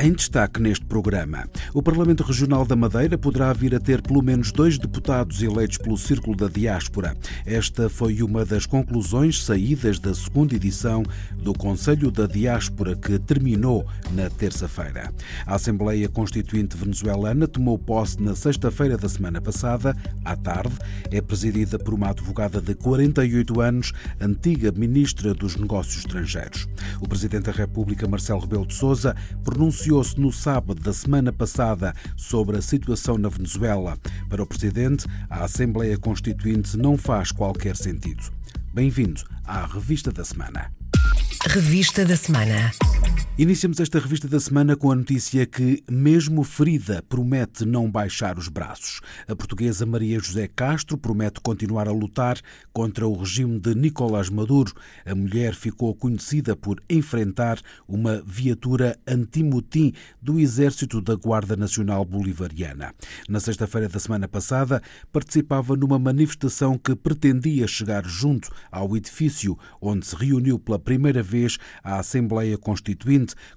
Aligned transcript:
Em 0.00 0.12
destaque 0.12 0.62
neste 0.62 0.84
programa, 0.84 1.48
o 1.74 1.82
Parlamento 1.82 2.22
Regional 2.22 2.64
da 2.64 2.76
Madeira 2.76 3.18
poderá 3.18 3.52
vir 3.52 3.74
a 3.74 3.80
ter 3.80 4.00
pelo 4.00 4.22
menos 4.22 4.52
dois 4.52 4.78
deputados 4.78 5.42
eleitos 5.42 5.76
pelo 5.76 5.98
Círculo 5.98 6.36
da 6.36 6.46
Diáspora. 6.46 7.16
Esta 7.44 7.88
foi 7.88 8.22
uma 8.22 8.44
das 8.44 8.64
conclusões 8.64 9.42
saídas 9.42 9.98
da 9.98 10.14
segunda 10.14 10.54
edição 10.54 11.02
do 11.42 11.52
Conselho 11.52 12.12
da 12.12 12.28
Diáspora, 12.28 12.94
que 12.94 13.18
terminou 13.18 13.88
na 14.12 14.30
terça-feira. 14.30 15.12
A 15.44 15.56
Assembleia 15.56 16.08
Constituinte 16.08 16.76
Venezuelana 16.76 17.48
tomou 17.48 17.76
posse 17.76 18.22
na 18.22 18.36
sexta-feira 18.36 18.96
da 18.96 19.08
semana 19.08 19.40
passada, 19.40 19.96
à 20.24 20.36
tarde. 20.36 20.76
É 21.10 21.20
presidida 21.20 21.76
por 21.76 21.92
uma 21.92 22.10
advogada 22.10 22.60
de 22.60 22.72
48 22.76 23.60
anos, 23.60 23.92
antiga 24.20 24.70
ministra 24.70 25.34
dos 25.34 25.56
Negócios 25.56 26.04
Estrangeiros. 26.04 26.68
O 27.00 27.08
Presidente 27.08 27.46
da 27.46 27.52
República, 27.52 28.06
Marcelo 28.06 28.38
Rebelo 28.38 28.64
de 28.64 28.74
Sousa, 28.74 29.16
pronunciou 29.42 29.87
pronunciou-se 29.88 30.20
no 30.20 30.30
sábado 30.30 30.82
da 30.82 30.92
semana 30.92 31.32
passada 31.32 31.94
sobre 32.16 32.58
a 32.58 32.62
situação 32.62 33.16
na 33.16 33.28
Venezuela. 33.28 33.96
Para 34.28 34.42
o 34.42 34.46
Presidente, 34.46 35.06
a 35.30 35.44
Assembleia 35.44 35.96
Constituinte 35.96 36.76
não 36.76 36.98
faz 36.98 37.32
qualquer 37.32 37.74
sentido. 37.74 38.22
Bem-vindo 38.74 39.22
à 39.44 39.64
Revista 39.66 40.12
da 40.12 40.24
Semana. 40.24 40.70
Revista 41.46 42.04
da 42.04 42.16
Semana. 42.16 42.70
Iniciamos 43.38 43.78
esta 43.78 44.00
revista 44.00 44.26
da 44.26 44.40
semana 44.40 44.74
com 44.74 44.90
a 44.90 44.96
notícia 44.96 45.46
que, 45.46 45.82
mesmo 45.88 46.42
ferida, 46.42 47.04
promete 47.08 47.64
não 47.64 47.88
baixar 47.88 48.36
os 48.36 48.48
braços. 48.48 49.00
A 49.28 49.36
portuguesa 49.36 49.86
Maria 49.86 50.18
José 50.18 50.48
Castro 50.48 50.98
promete 50.98 51.40
continuar 51.40 51.86
a 51.86 51.92
lutar 51.92 52.36
contra 52.72 53.06
o 53.06 53.16
regime 53.16 53.60
de 53.60 53.76
Nicolás 53.76 54.28
Maduro. 54.28 54.72
A 55.06 55.14
mulher 55.14 55.54
ficou 55.54 55.94
conhecida 55.94 56.56
por 56.56 56.82
enfrentar 56.90 57.60
uma 57.86 58.20
viatura 58.26 58.98
antimotim 59.06 59.92
do 60.20 60.40
Exército 60.40 61.00
da 61.00 61.14
Guarda 61.14 61.54
Nacional 61.54 62.04
Bolivariana. 62.04 62.92
Na 63.28 63.38
sexta-feira 63.38 63.88
da 63.88 64.00
semana 64.00 64.26
passada, 64.26 64.82
participava 65.12 65.76
numa 65.76 65.98
manifestação 65.98 66.76
que 66.76 66.96
pretendia 66.96 67.68
chegar 67.68 68.04
junto 68.04 68.50
ao 68.70 68.96
edifício 68.96 69.56
onde 69.80 70.04
se 70.06 70.16
reuniu 70.16 70.58
pela 70.58 70.78
primeira 70.78 71.22
vez 71.22 71.56
a 71.84 72.00
Assembleia 72.00 72.58
Constituinte 72.58 73.07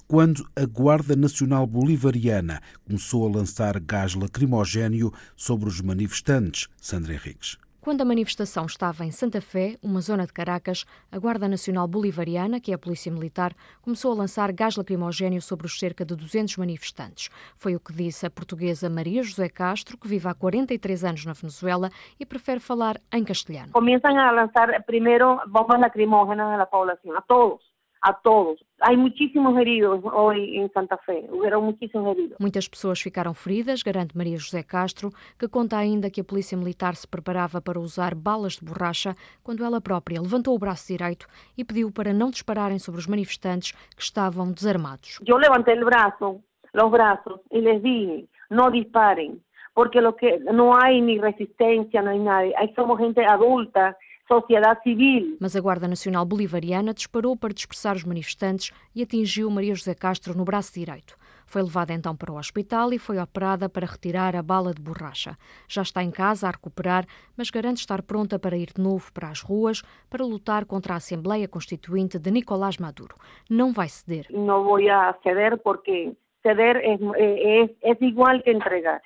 quando 0.08 0.48
a 0.56 0.66
Guarda 0.66 1.16
Nacional 1.16 1.68
Bolivariana 1.68 2.62
começou 2.86 3.28
a 3.28 3.32
lançar 3.32 3.80
gás 3.80 4.16
lacrimogéneo 4.16 5.12
sobre 5.36 5.68
os 5.68 5.82
manifestantes. 5.82 6.68
Sandra 6.80 7.14
Henriques. 7.14 7.58
Quando 7.82 8.02
a 8.02 8.06
manifestação 8.06 8.68
estava 8.68 9.04
em 9.04 9.10
Santa 9.10 9.42
Fé, 9.42 9.76
uma 9.82 10.02
zona 10.02 10.28
de 10.28 10.32
Caracas, 10.32 10.86
a 11.12 11.18
Guarda 11.18 11.48
Nacional 11.48 11.88
Bolivariana, 11.88 12.60
que 12.60 12.72
é 12.72 12.76
a 12.76 12.78
Polícia 12.78 13.12
Militar, 13.12 13.54
começou 13.82 14.12
a 14.12 14.16
lançar 14.16 14.52
gás 14.52 14.78
lacrimogéneo 14.78 15.42
sobre 15.42 15.66
os 15.66 15.80
cerca 15.80 16.06
de 16.06 16.16
200 16.16 16.58
manifestantes. 16.58 17.30
Foi 17.58 17.76
o 17.76 17.80
que 17.80 17.92
disse 17.92 18.24
a 18.24 18.30
portuguesa 18.30 18.88
Maria 18.88 19.24
José 19.24 19.50
Castro, 19.50 19.98
que 19.98 20.08
vive 20.08 20.28
há 20.28 20.34
43 20.36 21.04
anos 21.04 21.26
na 21.26 21.34
Venezuela 21.34 21.90
e 22.20 22.26
prefere 22.26 22.60
falar 22.60 23.02
em 23.12 23.24
castelhano. 23.24 23.72
Começam 23.72 24.16
a 24.16 24.30
lançar 24.30 24.84
primeiro 24.84 25.42
bombas 25.48 25.82
lacrimógenas 25.82 26.60
à 26.60 26.66
população, 26.68 27.18
a 27.18 27.22
todos 27.22 27.71
a 28.02 28.14
todos. 28.14 28.60
Há 28.82 28.94
muitíssimos 28.94 29.56
heridos 29.58 30.04
hoje 30.04 30.58
em 30.58 30.68
Santa 30.70 30.98
Fé. 30.98 31.24
Houveram 31.30 31.62
muitíssimos 31.62 32.18
heridos. 32.18 32.38
Muitas 32.40 32.68
pessoas 32.68 33.00
ficaram 33.00 33.34
feridas, 33.34 33.84
garante 33.84 34.18
Maria 34.18 34.38
José 34.38 34.64
Castro, 34.64 35.12
que 35.38 35.48
conta 35.48 35.78
ainda 35.78 36.10
que 36.10 36.22
a 36.22 36.24
Polícia 36.24 36.58
Militar 36.58 36.96
se 36.96 37.08
preparava 37.08 37.62
para 37.62 37.80
usar 37.80 38.16
balas 38.16 38.54
de 38.54 38.66
borracha 38.66 39.16
quando 39.44 39.64
ela 39.64 39.80
própria 39.80 40.20
levantou 40.20 40.56
o 40.56 40.60
braço 40.60 40.88
direito 40.88 41.28
e 41.56 41.64
pediu 41.64 41.92
para 41.92 42.12
não 42.12 42.32
dispararem 42.32 42.80
sobre 42.80 43.00
os 43.00 43.08
manifestantes 43.08 43.72
que 43.96 44.02
estavam 44.02 44.52
desarmados. 44.52 45.20
Eu 45.26 45.38
levantei 45.38 45.80
o 45.80 45.86
braço, 45.86 46.42
os 46.74 46.92
braços, 46.92 47.40
e 47.52 47.62
les 47.62 47.84
dije, 47.84 48.28
não 48.50 48.72
disparem, 48.72 49.40
porque 49.76 50.02
lo 50.02 50.14
que, 50.14 50.40
não 50.40 50.74
há 50.74 50.90
nem 50.90 51.20
resistência, 51.20 52.02
nem 52.02 52.20
nada. 52.20 52.52
Aí 52.58 52.74
somos 52.76 53.00
gente 53.00 53.20
adulta 53.20 53.96
sociedade 54.32 54.82
civil. 54.84 55.38
Mas 55.42 55.56
a 55.56 55.62
Guarda 55.62 55.88
Nacional 55.88 56.26
Bolivariana 56.26 56.94
disparou 56.94 57.36
para 57.36 57.54
dispersar 57.54 57.96
os 57.96 58.06
manifestantes 58.06 58.72
e 58.96 59.04
atingiu 59.04 59.50
Maria 59.52 59.76
José 59.76 59.94
Castro 59.94 60.38
no 60.38 60.46
braço 60.46 60.74
direito. 60.74 61.18
Foi 61.46 61.62
levada 61.62 61.92
então 61.92 62.16
para 62.16 62.32
o 62.32 62.38
hospital 62.38 62.94
e 62.94 62.98
foi 62.98 63.18
operada 63.20 63.68
para 63.68 63.86
retirar 63.86 64.38
a 64.38 64.42
bala 64.42 64.74
de 64.74 64.82
borracha. 64.82 65.38
Já 65.68 65.82
está 65.82 66.02
em 66.02 66.10
casa 66.10 66.48
a 66.48 66.52
recuperar, 66.52 67.06
mas 67.36 67.50
garante 67.50 67.82
estar 67.82 68.02
pronta 68.04 68.40
para 68.40 68.56
ir 68.56 68.70
de 68.74 68.82
novo 68.82 69.12
para 69.12 69.28
as 69.28 69.42
ruas 69.42 69.82
para 70.10 70.24
lutar 70.24 70.66
contra 70.66 70.94
a 70.94 70.98
Assembleia 70.98 71.50
Constituinte 71.50 72.18
de 72.18 72.32
Nicolás 72.32 72.78
Maduro. 72.78 73.18
Não 73.50 73.74
vai 73.74 73.90
ceder. 73.90 74.28
Não 74.30 74.64
vou 74.64 74.80
ceder 75.24 75.58
porque 75.58 76.14
ceder 76.42 76.78
é, 76.78 76.94
é, 76.94 77.92
é 77.92 77.98
igual 78.00 78.42
que 78.42 78.52
entregar. 78.52 79.02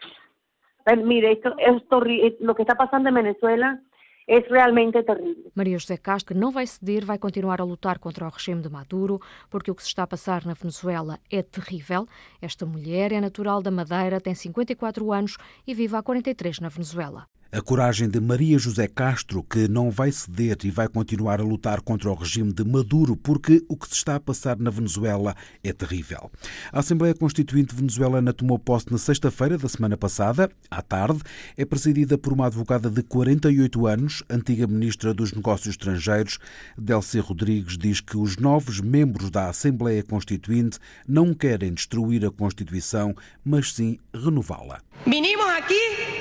Mire, 1.04 1.32
esto, 1.32 1.52
esto, 1.58 2.00
lo 2.42 2.54
que 2.54 2.62
está 2.62 2.76
pasando 2.76 3.10
en 3.10 3.16
Venezuela 3.16 3.82
é 4.28 4.40
realmente 4.40 5.02
terrível. 5.04 5.52
Maria 5.54 5.78
José 5.78 5.98
Castro, 5.98 6.38
não 6.38 6.52
vai 6.52 6.66
ceder, 6.66 7.06
vai 7.06 7.18
continuar 7.18 7.62
a 7.62 7.64
lutar 7.64 8.00
contra 8.00 8.26
o 8.26 8.30
regime 8.30 8.62
de 8.62 8.70
Maduro, 8.70 9.22
porque 9.50 9.70
o 9.70 9.76
que 9.76 9.84
se 9.84 9.90
está 9.90 10.04
a 10.04 10.08
passar 10.08 10.46
na 10.46 10.54
Venezuela 10.54 11.20
é 11.32 11.44
terrível. 11.44 12.08
Esta 12.42 12.66
mulher 12.66 13.12
é 13.12 13.22
natural 13.22 13.62
da 13.62 13.72
Madeira, 13.72 14.20
tem 14.20 14.34
54 14.34 15.12
anos 15.12 15.38
e 15.66 15.74
vive 15.74 15.96
há 15.96 16.02
43 16.02 16.60
na 16.60 16.70
Venezuela. 16.70 17.28
A 17.56 17.62
coragem 17.62 18.10
de 18.10 18.20
Maria 18.20 18.60
José 18.60 18.86
Castro, 18.86 19.42
que 19.42 19.66
não 19.70 19.90
vai 19.90 20.12
ceder 20.12 20.58
e 20.66 20.70
vai 20.70 20.90
continuar 20.90 21.40
a 21.40 21.44
lutar 21.46 21.80
contra 21.80 22.12
o 22.12 22.14
regime 22.14 22.52
de 22.52 22.66
Maduro, 22.66 23.16
porque 23.16 23.64
o 23.70 23.78
que 23.78 23.88
se 23.88 23.94
está 23.94 24.18
a 24.18 24.20
passar 24.20 24.60
na 24.60 24.70
Venezuela 24.70 25.34
é 25.64 25.72
terrível. 25.72 26.30
A 26.70 26.80
Assembleia 26.80 27.16
Constituinte 27.16 27.74
venezuelana 27.74 28.34
tomou 28.34 28.60
posse 28.60 28.92
na 28.92 28.98
sexta-feira 28.98 29.58
da 29.58 29.70
semana 29.70 29.96
passada, 29.96 30.52
à 30.70 30.82
tarde. 30.82 31.22
É 31.56 31.64
presidida 31.64 32.18
por 32.18 32.34
uma 32.34 32.48
advogada 32.48 32.90
de 32.90 33.02
48 33.02 33.88
anos, 33.88 34.22
antiga 34.30 34.68
ministra 34.68 35.14
dos 35.14 35.32
Negócios 35.32 35.76
Estrangeiros. 35.76 36.40
Delcy 36.78 37.20
Rodrigues 37.20 37.78
diz 37.78 38.02
que 38.02 38.18
os 38.18 38.36
novos 38.36 38.82
membros 38.82 39.30
da 39.30 39.48
Assembleia 39.48 40.04
Constituinte 40.04 40.78
não 41.08 41.34
querem 41.34 41.74
destruir 41.74 42.26
a 42.26 42.32
Constituição, 42.32 43.16
mas 43.46 43.72
sim 43.72 43.98
renová-la. 44.14 44.82
Vinimos 45.06 45.46
aqui 45.46 46.15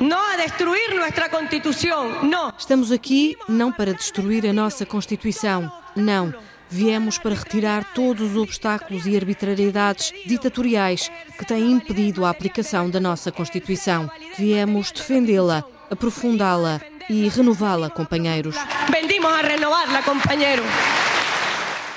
não 0.00 0.32
a 0.32 0.36
destruir 0.36 0.94
nossa 0.94 1.28
Constituição, 1.28 2.22
não. 2.22 2.52
Estamos 2.58 2.90
aqui 2.90 3.36
não 3.48 3.70
para 3.70 3.92
destruir 3.92 4.46
a 4.46 4.52
nossa 4.52 4.86
Constituição, 4.86 5.70
não. 5.94 6.34
Viemos 6.68 7.18
para 7.18 7.34
retirar 7.34 7.84
todos 7.92 8.30
os 8.30 8.36
obstáculos 8.36 9.04
e 9.06 9.16
arbitrariedades 9.16 10.12
ditatoriais 10.24 11.10
que 11.36 11.44
têm 11.44 11.72
impedido 11.72 12.24
a 12.24 12.30
aplicação 12.30 12.88
da 12.88 13.00
nossa 13.00 13.30
Constituição. 13.30 14.10
Viemos 14.38 14.90
defendê-la, 14.90 15.64
aprofundá-la 15.90 16.80
e 17.08 17.28
renová-la, 17.28 17.90
companheiros. 17.90 18.56
Vendimos 18.90 19.30
a 19.30 19.42
renovar-la, 19.42 20.02
companheiro. 20.02 20.62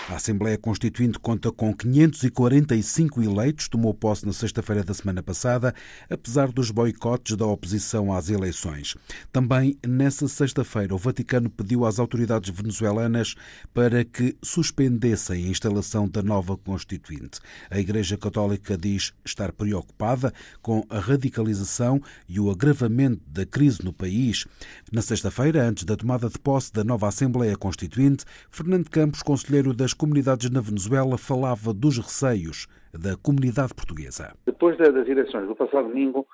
A 0.09 0.15
Assembleia 0.15 0.57
Constituinte 0.57 1.17
conta 1.17 1.49
com 1.49 1.73
545 1.73 3.23
eleitos, 3.23 3.69
tomou 3.69 3.93
posse 3.93 4.25
na 4.25 4.33
sexta-feira 4.33 4.83
da 4.83 4.93
semana 4.93 5.23
passada, 5.23 5.73
apesar 6.09 6.51
dos 6.51 6.71
boicotes 6.71 7.37
da 7.37 7.45
oposição 7.45 8.11
às 8.11 8.29
eleições. 8.29 8.97
Também 9.31 9.77
nessa 9.87 10.27
sexta-feira, 10.27 10.93
o 10.93 10.97
Vaticano 10.97 11.49
pediu 11.49 11.85
às 11.85 11.99
autoridades 11.99 12.53
venezuelanas 12.53 13.35
para 13.73 14.03
que 14.03 14.35
suspendessem 14.43 15.45
a 15.45 15.49
instalação 15.49 16.07
da 16.09 16.21
nova 16.21 16.57
Constituinte. 16.57 17.39
A 17.71 17.79
Igreja 17.79 18.17
Católica 18.17 18.77
diz 18.77 19.13
estar 19.23 19.53
preocupada 19.53 20.33
com 20.61 20.85
a 20.89 20.99
radicalização 20.99 22.01
e 22.27 22.41
o 22.41 22.51
agravamento 22.51 23.21
da 23.25 23.45
crise 23.45 23.81
no 23.81 23.93
país. 23.93 24.45
Na 24.91 25.01
sexta-feira, 25.01 25.63
antes 25.63 25.85
da 25.85 25.95
tomada 25.95 26.29
de 26.29 26.37
posse 26.37 26.73
da 26.73 26.83
nova 26.83 27.07
Assembleia 27.07 27.55
Constituinte, 27.55 28.25
Fernando 28.51 28.89
Campos, 28.89 29.23
conselheiro 29.23 29.73
das 29.73 29.92
comunidades 29.93 30.49
na 30.49 30.61
Venezuela, 30.61 31.17
falava 31.17 31.73
dos 31.73 31.97
receios 31.97 32.67
da 32.93 33.15
comunidade 33.17 33.73
portuguesa. 33.73 34.35
Depois 34.45 34.77
das 34.77 35.07
eleições 35.07 35.47
do 35.47 35.55
passado 35.55 35.87
domingo, 35.87 36.27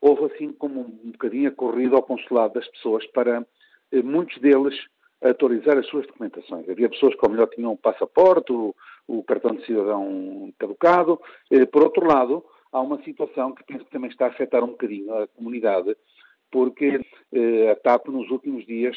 houve 0.00 0.32
assim 0.32 0.52
como 0.52 0.80
um 0.80 1.10
bocadinho 1.12 1.48
a 1.48 1.52
corrida 1.52 1.96
ao 1.96 2.02
consulado 2.02 2.54
das 2.54 2.68
pessoas 2.68 3.06
para 3.08 3.46
eh, 3.92 4.02
muitos 4.02 4.38
deles 4.40 4.74
atualizar 5.20 5.76
as 5.76 5.86
suas 5.86 6.06
documentações. 6.06 6.68
Havia 6.68 6.88
pessoas 6.88 7.14
que, 7.14 7.24
ao 7.24 7.30
melhor, 7.30 7.48
tinham 7.48 7.72
o 7.72 7.76
passaporte, 7.76 8.52
o, 8.52 8.74
o 9.06 9.22
cartão 9.24 9.54
de 9.54 9.64
cidadão 9.66 10.52
caducado. 10.58 11.20
Eh, 11.50 11.66
por 11.66 11.82
outro 11.82 12.06
lado, 12.06 12.44
há 12.72 12.80
uma 12.80 13.02
situação 13.02 13.52
que 13.52 13.64
penso 13.64 13.84
que 13.84 13.90
também 13.90 14.10
está 14.10 14.26
a 14.26 14.28
afetar 14.28 14.62
um 14.62 14.68
bocadinho 14.68 15.12
a 15.14 15.26
comunidade, 15.28 15.96
porque 16.50 17.00
eh, 17.32 17.70
a 17.70 17.76
TAP, 17.76 18.08
nos 18.08 18.30
últimos 18.30 18.64
dias, 18.66 18.96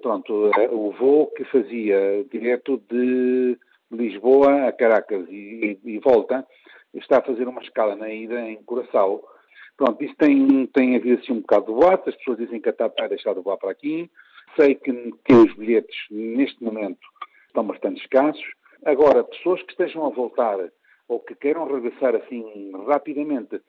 pronto, 0.00 0.50
eh, 0.58 0.68
o 0.70 0.90
voo 0.92 1.28
que 1.28 1.44
fazia 1.44 2.24
direto 2.30 2.82
de 2.90 3.58
Lisboa 3.90 4.68
a 4.68 4.72
Caracas 4.72 5.26
e, 5.28 5.78
e, 5.84 5.90
e, 5.94 5.98
volta, 5.98 6.46
está 6.94 7.18
a 7.18 7.22
fazer 7.22 7.48
uma 7.48 7.62
escala 7.62 7.96
na 7.96 8.08
ida 8.10 8.40
em 8.40 8.62
Curaçao. 8.62 9.22
Pronto, 9.76 10.02
isso 10.02 10.14
tem, 10.16 10.66
tem 10.66 10.96
havido 10.96 11.20
assim 11.20 11.32
um 11.32 11.40
bocado 11.40 11.66
de 11.66 11.72
boato, 11.72 12.10
as 12.10 12.16
pessoas 12.16 12.38
dizem 12.38 12.60
que 12.60 12.68
a 12.68 12.72
TAP 12.72 12.94
vai 12.98 13.08
deixar 13.08 13.34
de 13.34 13.40
voar 13.40 13.56
para 13.56 13.70
aqui. 13.70 14.10
Sei 14.56 14.74
que, 14.74 14.92
que 15.24 15.32
os 15.32 15.54
bilhetes, 15.54 15.96
neste 16.10 16.62
momento, 16.62 17.00
estão 17.46 17.64
bastante 17.64 18.00
escassos. 18.00 18.44
Agora, 18.84 19.24
pessoas 19.24 19.62
que 19.62 19.72
estejam 19.72 20.04
a 20.04 20.10
voltar 20.10 20.58
ou 21.08 21.20
que 21.20 21.34
queiram 21.34 21.66
regressar 21.66 22.14
assim 22.14 22.72
rapidamente, 22.86 23.60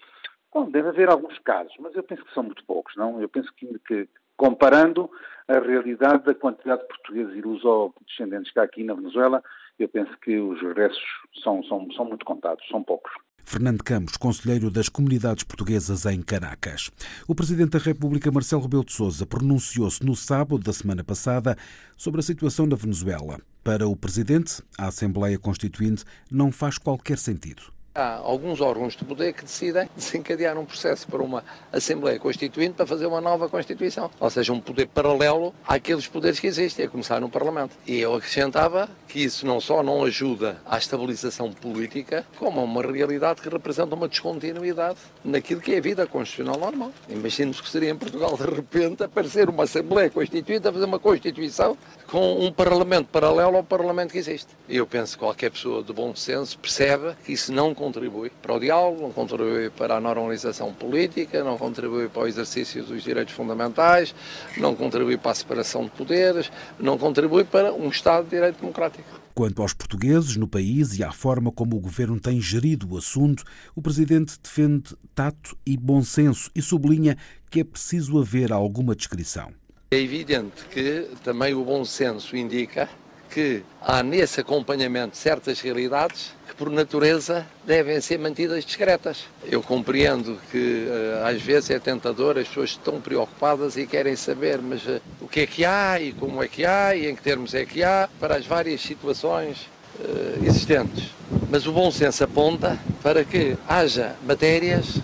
bom, 0.54 0.70
deve 0.70 0.90
haver 0.90 1.10
alguns 1.10 1.38
casos, 1.40 1.74
mas 1.80 1.96
eu 1.96 2.04
penso 2.04 2.24
que 2.24 2.34
são 2.34 2.44
muito 2.44 2.66
poucos, 2.66 2.96
não? 2.96 3.22
Eu 3.22 3.30
penso 3.30 3.52
que, 3.56 3.68
que 3.80 4.08
comparando 4.38 5.10
a 5.48 5.60
realidade 5.60 6.24
da 6.24 6.34
quantidade 6.34 6.82
de 6.82 6.88
portugueses 6.88 7.36
e 7.36 7.42
luso-descendentes 7.42 8.52
que 8.52 8.60
há 8.60 8.64
aqui 8.64 8.84
na 8.84 8.94
Venezuela, 8.94 9.44
eu 9.78 9.90
penso 9.90 10.12
que 10.20 10.38
os 10.38 10.62
regressos 10.62 11.04
são, 11.44 11.64
são, 11.64 11.92
são 11.92 12.06
muito 12.06 12.26
contados, 12.26 12.66
são 12.70 12.84
poucos. 12.84 13.12
Fernando 13.46 13.84
Campos, 13.84 14.16
conselheiro 14.16 14.72
das 14.72 14.88
comunidades 14.88 15.44
portuguesas 15.44 16.06
em 16.06 16.22
Caracas. 16.22 16.90
O 17.28 17.36
Presidente 17.36 17.72
da 17.72 17.80
República, 17.80 18.32
Marcelo 18.32 18.62
Rebelo 18.62 18.86
de 18.86 18.94
Sousa, 18.94 19.26
pronunciou-se 19.26 20.04
no 20.04 20.16
sábado 20.16 20.64
da 20.64 20.72
semana 20.72 21.04
passada 21.04 21.58
sobre 21.98 22.22
a 22.22 22.24
situação 22.24 22.66
na 22.66 22.76
Venezuela. 22.76 23.40
Para 23.64 23.88
o 23.88 23.96
Presidente, 23.96 24.64
a 24.78 24.88
Assembleia 24.88 25.38
Constituinte 25.38 26.06
não 26.32 26.52
faz 26.52 26.78
qualquer 26.78 27.18
sentido. 27.18 27.64
Há 27.96 28.16
alguns 28.24 28.60
órgãos 28.60 28.96
de 28.96 29.06
poder 29.06 29.34
que 29.34 29.44
decidem 29.44 29.88
desencadear 29.96 30.58
um 30.58 30.66
processo 30.66 31.08
para 31.08 31.22
uma 31.22 31.44
Assembleia 31.72 32.18
Constituinte 32.18 32.74
para 32.74 32.88
fazer 32.88 33.06
uma 33.06 33.22
nova 33.22 33.48
Constituição. 33.48 34.10
Ou 34.20 34.30
seja, 34.32 34.52
um 34.52 34.60
poder 34.60 34.88
paralelo 34.88 35.54
àqueles 35.68 36.08
poderes 36.08 36.40
que 36.40 36.48
existem, 36.48 36.86
a 36.86 36.90
começar 36.90 37.22
no 37.22 37.30
Parlamento. 37.30 37.78
E 37.86 38.00
eu 38.00 38.16
acrescentava 38.16 38.90
que 39.08 39.24
isso 39.24 39.46
não 39.46 39.62
só 39.62 39.84
não 39.84 40.04
ajuda 40.04 40.58
à 40.66 40.80
estabilização 40.80 41.54
política, 41.54 42.26
como 42.40 42.62
a 42.62 42.64
uma 42.64 42.82
realidade 42.82 43.44
que 43.44 43.50
representa 43.50 43.94
uma 43.94 44.08
descontinuidade 44.08 44.98
naquilo 45.24 45.62
que 45.62 45.76
é 45.76 45.78
a 45.78 45.82
vida 45.82 46.08
constitucional 46.08 46.60
normal. 46.60 46.92
Imaginemos 47.08 47.62
que 47.62 47.70
seria 47.70 47.92
em 47.92 47.96
Portugal, 47.96 48.36
de 48.36 48.56
repente, 48.56 49.04
aparecer 49.04 49.48
uma 49.50 49.66
Assembleia 49.66 50.10
Constituinte 50.10 50.68
a 50.68 50.74
fazer 50.74 50.86
uma 50.86 50.98
Constituição 50.98 51.78
com 52.08 52.44
um 52.44 52.52
Parlamento 52.52 53.10
paralelo 53.10 53.58
ao 53.58 53.64
Parlamento 53.64 54.14
que 54.14 54.18
existe. 54.18 54.48
Eu 54.68 54.88
penso 54.88 55.14
que 55.14 55.20
qualquer 55.20 55.52
pessoa 55.52 55.84
de 55.84 55.94
bom 55.94 56.16
senso 56.16 56.58
percebe 56.58 57.16
que 57.24 57.34
isso 57.34 57.54
não 57.54 57.72
contribui 57.84 58.32
para 58.42 58.54
o 58.54 58.60
diálogo, 58.60 59.02
não 59.02 59.12
contribui 59.12 59.70
para 59.70 59.98
a 59.98 60.00
normalização 60.00 60.74
política, 60.74 61.44
não 61.44 61.58
contribui 61.58 62.08
para 62.08 62.24
o 62.24 62.28
exercício 62.28 62.84
dos 62.84 63.04
direitos 63.04 63.34
fundamentais, 63.34 64.16
não 64.58 64.74
contribui 64.74 65.18
para 65.18 65.32
a 65.32 65.36
separação 65.36 65.84
de 65.84 65.92
poderes, 65.92 66.50
não 66.80 66.98
contribui 66.98 67.44
para 67.44 67.74
um 67.74 67.90
Estado 67.90 68.24
de 68.24 68.30
Direito 68.32 68.62
Democrático. 68.62 69.22
Quanto 69.36 69.62
aos 69.62 69.74
portugueses 69.74 70.38
no 70.38 70.48
país 70.48 70.98
e 70.98 71.04
à 71.04 71.12
forma 71.12 71.52
como 71.52 71.76
o 71.76 71.80
governo 71.80 72.20
tem 72.20 72.40
gerido 72.40 72.94
o 72.94 72.98
assunto, 72.98 73.44
o 73.76 73.82
presidente 73.82 74.40
defende 74.42 74.96
tato 75.14 75.58
e 75.66 75.76
bom 75.76 76.04
senso 76.04 76.50
e 76.56 76.62
sublinha 76.62 77.18
que 77.50 77.60
é 77.60 77.64
preciso 77.64 78.20
haver 78.20 78.54
alguma 78.54 78.96
descrição. 78.96 79.52
É 79.92 80.00
evidente 80.00 80.66
que 80.72 81.10
também 81.24 81.54
o 81.54 81.64
bom 81.64 81.84
senso 81.84 82.36
indica 82.38 82.90
que 83.34 83.64
há 83.82 84.04
nesse 84.04 84.40
acompanhamento 84.42 85.18
certas 85.18 85.60
realidades 85.60 86.34
que, 86.48 86.54
por 86.56 86.70
natureza, 86.70 87.46
devem 87.66 88.00
ser 88.00 88.20
mantidas 88.20 88.64
discretas. 88.64 89.26
Eu 89.44 89.64
compreendo 89.64 90.40
que 90.52 90.88
eh, 90.88 91.24
às 91.26 91.42
vezes 91.42 91.72
é 91.72 91.80
tentador, 91.80 92.38
as 92.38 92.48
pessoas 92.48 92.70
estão 92.70 93.02
preocupadas 93.02 93.76
e 93.76 93.88
querem 93.88 94.16
saber, 94.16 94.62
mas 94.62 94.88
eh, 94.88 95.02
o 95.20 95.28
que 95.28 95.40
é 95.42 95.48
que 95.48 95.66
há 95.66 96.00
e 96.00 96.14
como 96.14 96.44
é 96.44 96.48
que 96.48 96.64
há 96.64 96.96
e 96.96 97.10
em 97.10 97.16
que 97.16 97.24
termos 97.24 97.56
é 97.56 97.66
que 97.66 97.84
há 97.84 98.08
para 98.20 98.36
as 98.36 98.46
várias 98.46 98.82
situações 98.82 99.68
uh, 100.00 100.46
existentes. 100.46 101.10
Mas 101.50 101.66
o 101.66 101.72
bom 101.72 101.90
senso 101.90 102.24
aponta 102.24 102.78
para 103.02 103.24
que 103.24 103.58
haja 103.68 104.16
matérias 104.24 105.00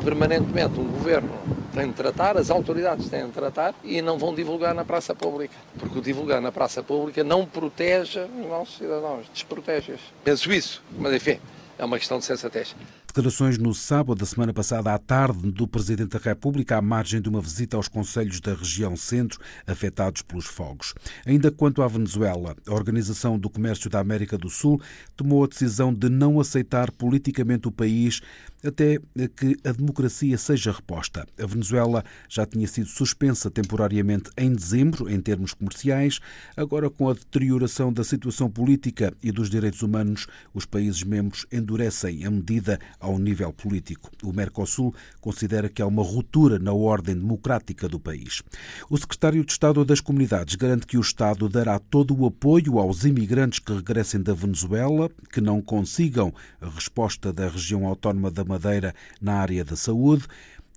permanentemente 0.00 0.78
o 0.78 0.84
governo 0.84 1.30
têm 1.72 1.88
de 1.88 1.94
tratar, 1.94 2.36
as 2.36 2.50
autoridades 2.50 3.08
têm 3.08 3.26
de 3.26 3.32
tratar 3.32 3.74
e 3.84 4.02
não 4.02 4.18
vão 4.18 4.34
divulgar 4.34 4.74
na 4.74 4.84
praça 4.84 5.14
pública. 5.14 5.54
Porque 5.78 5.98
o 5.98 6.02
divulgar 6.02 6.40
na 6.40 6.50
praça 6.50 6.82
pública 6.82 7.22
não 7.22 7.46
protege 7.46 8.20
os 8.20 8.46
nossos 8.48 8.76
cidadãos, 8.76 9.26
desprotege-os. 9.32 10.00
Penso 10.24 10.52
isso, 10.52 10.82
mas 10.98 11.14
enfim, 11.14 11.38
é 11.78 11.84
uma 11.84 11.98
questão 11.98 12.18
de 12.18 12.24
sensatez. 12.24 12.74
Declarações 13.10 13.58
no 13.58 13.74
sábado 13.74 14.20
da 14.20 14.24
semana 14.24 14.54
passada 14.54 14.94
à 14.94 14.96
tarde 14.96 15.50
do 15.50 15.66
Presidente 15.66 16.10
da 16.10 16.20
República 16.20 16.76
à 16.76 16.80
margem 16.80 17.20
de 17.20 17.28
uma 17.28 17.40
visita 17.40 17.76
aos 17.76 17.88
conselhos 17.88 18.38
da 18.38 18.54
região 18.54 18.96
centro 18.96 19.40
afetados 19.66 20.22
pelos 20.22 20.46
fogos. 20.46 20.94
Ainda 21.26 21.50
quanto 21.50 21.82
à 21.82 21.88
Venezuela, 21.88 22.54
a 22.64 22.72
Organização 22.72 23.36
do 23.36 23.50
Comércio 23.50 23.90
da 23.90 23.98
América 23.98 24.38
do 24.38 24.48
Sul 24.48 24.80
tomou 25.16 25.42
a 25.42 25.48
decisão 25.48 25.92
de 25.92 26.08
não 26.08 26.38
aceitar 26.38 26.92
politicamente 26.92 27.66
o 27.66 27.72
país 27.72 28.20
até 28.64 29.00
que 29.36 29.56
a 29.64 29.72
democracia 29.72 30.36
seja 30.38 30.70
reposta. 30.70 31.26
A 31.42 31.46
Venezuela 31.46 32.04
já 32.28 32.46
tinha 32.46 32.68
sido 32.68 32.88
suspensa 32.88 33.50
temporariamente 33.50 34.30
em 34.36 34.52
dezembro, 34.52 35.10
em 35.10 35.20
termos 35.20 35.54
comerciais. 35.54 36.20
Agora, 36.56 36.88
com 36.88 37.08
a 37.08 37.14
deterioração 37.14 37.92
da 37.92 38.04
situação 38.04 38.50
política 38.50 39.12
e 39.22 39.32
dos 39.32 39.50
direitos 39.50 39.82
humanos, 39.82 40.26
os 40.54 40.64
países 40.64 41.02
membros 41.02 41.46
endurecem 41.50 42.24
a 42.24 42.30
medida 42.30 42.78
ao 43.00 43.18
nível 43.18 43.52
político. 43.52 44.10
O 44.22 44.32
Mercosul 44.32 44.94
considera 45.20 45.68
que 45.68 45.80
há 45.80 45.86
uma 45.86 46.02
ruptura 46.02 46.58
na 46.58 46.72
ordem 46.72 47.14
democrática 47.14 47.88
do 47.88 47.98
país. 47.98 48.42
O 48.88 48.98
secretário 48.98 49.44
de 49.44 49.50
Estado 49.50 49.84
das 49.84 50.00
Comunidades 50.00 50.54
garante 50.54 50.86
que 50.86 50.98
o 50.98 51.00
Estado 51.00 51.48
dará 51.48 51.78
todo 51.78 52.14
o 52.16 52.26
apoio 52.26 52.78
aos 52.78 53.04
imigrantes 53.04 53.58
que 53.58 53.72
regressem 53.72 54.22
da 54.22 54.34
Venezuela, 54.34 55.10
que 55.32 55.40
não 55.40 55.62
consigam 55.62 56.32
a 56.60 56.68
resposta 56.68 57.32
da 57.32 57.48
região 57.48 57.86
autónoma 57.86 58.30
da 58.30 58.44
Madeira 58.44 58.94
na 59.20 59.34
área 59.34 59.64
da 59.64 59.74
saúde. 59.74 60.24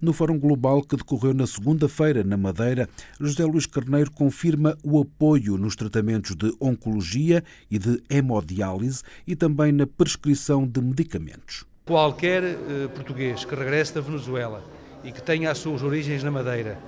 No 0.01 0.11
Fórum 0.11 0.37
Global 0.37 0.81
que 0.81 0.97
decorreu 0.97 1.33
na 1.33 1.47
segunda-feira 1.47 2.25
na 2.25 2.35
Madeira, 2.35 2.89
José 3.21 3.45
Luís 3.45 3.65
Carneiro 3.65 4.11
confirma 4.11 4.77
o 4.83 4.99
apoio 4.99 5.57
nos 5.57 5.77
tratamentos 5.77 6.35
de 6.35 6.53
oncologia 6.59 7.41
e 7.71 7.79
de 7.79 8.03
hemodiálise 8.09 9.01
e 9.25 9.33
também 9.33 9.71
na 9.71 9.87
prescrição 9.87 10.67
de 10.67 10.81
medicamentos. 10.81 11.63
Qualquer 11.85 12.43
eh, 12.43 12.55
português 12.95 13.43
que 13.43 13.53
regresse 13.53 13.93
da 13.93 13.99
Venezuela 13.99 14.63
e 15.03 15.11
que 15.11 15.21
tenha 15.21 15.51
as 15.51 15.57
suas 15.57 15.83
origens 15.83 16.23
na 16.23 16.31
Madeira 16.31 16.79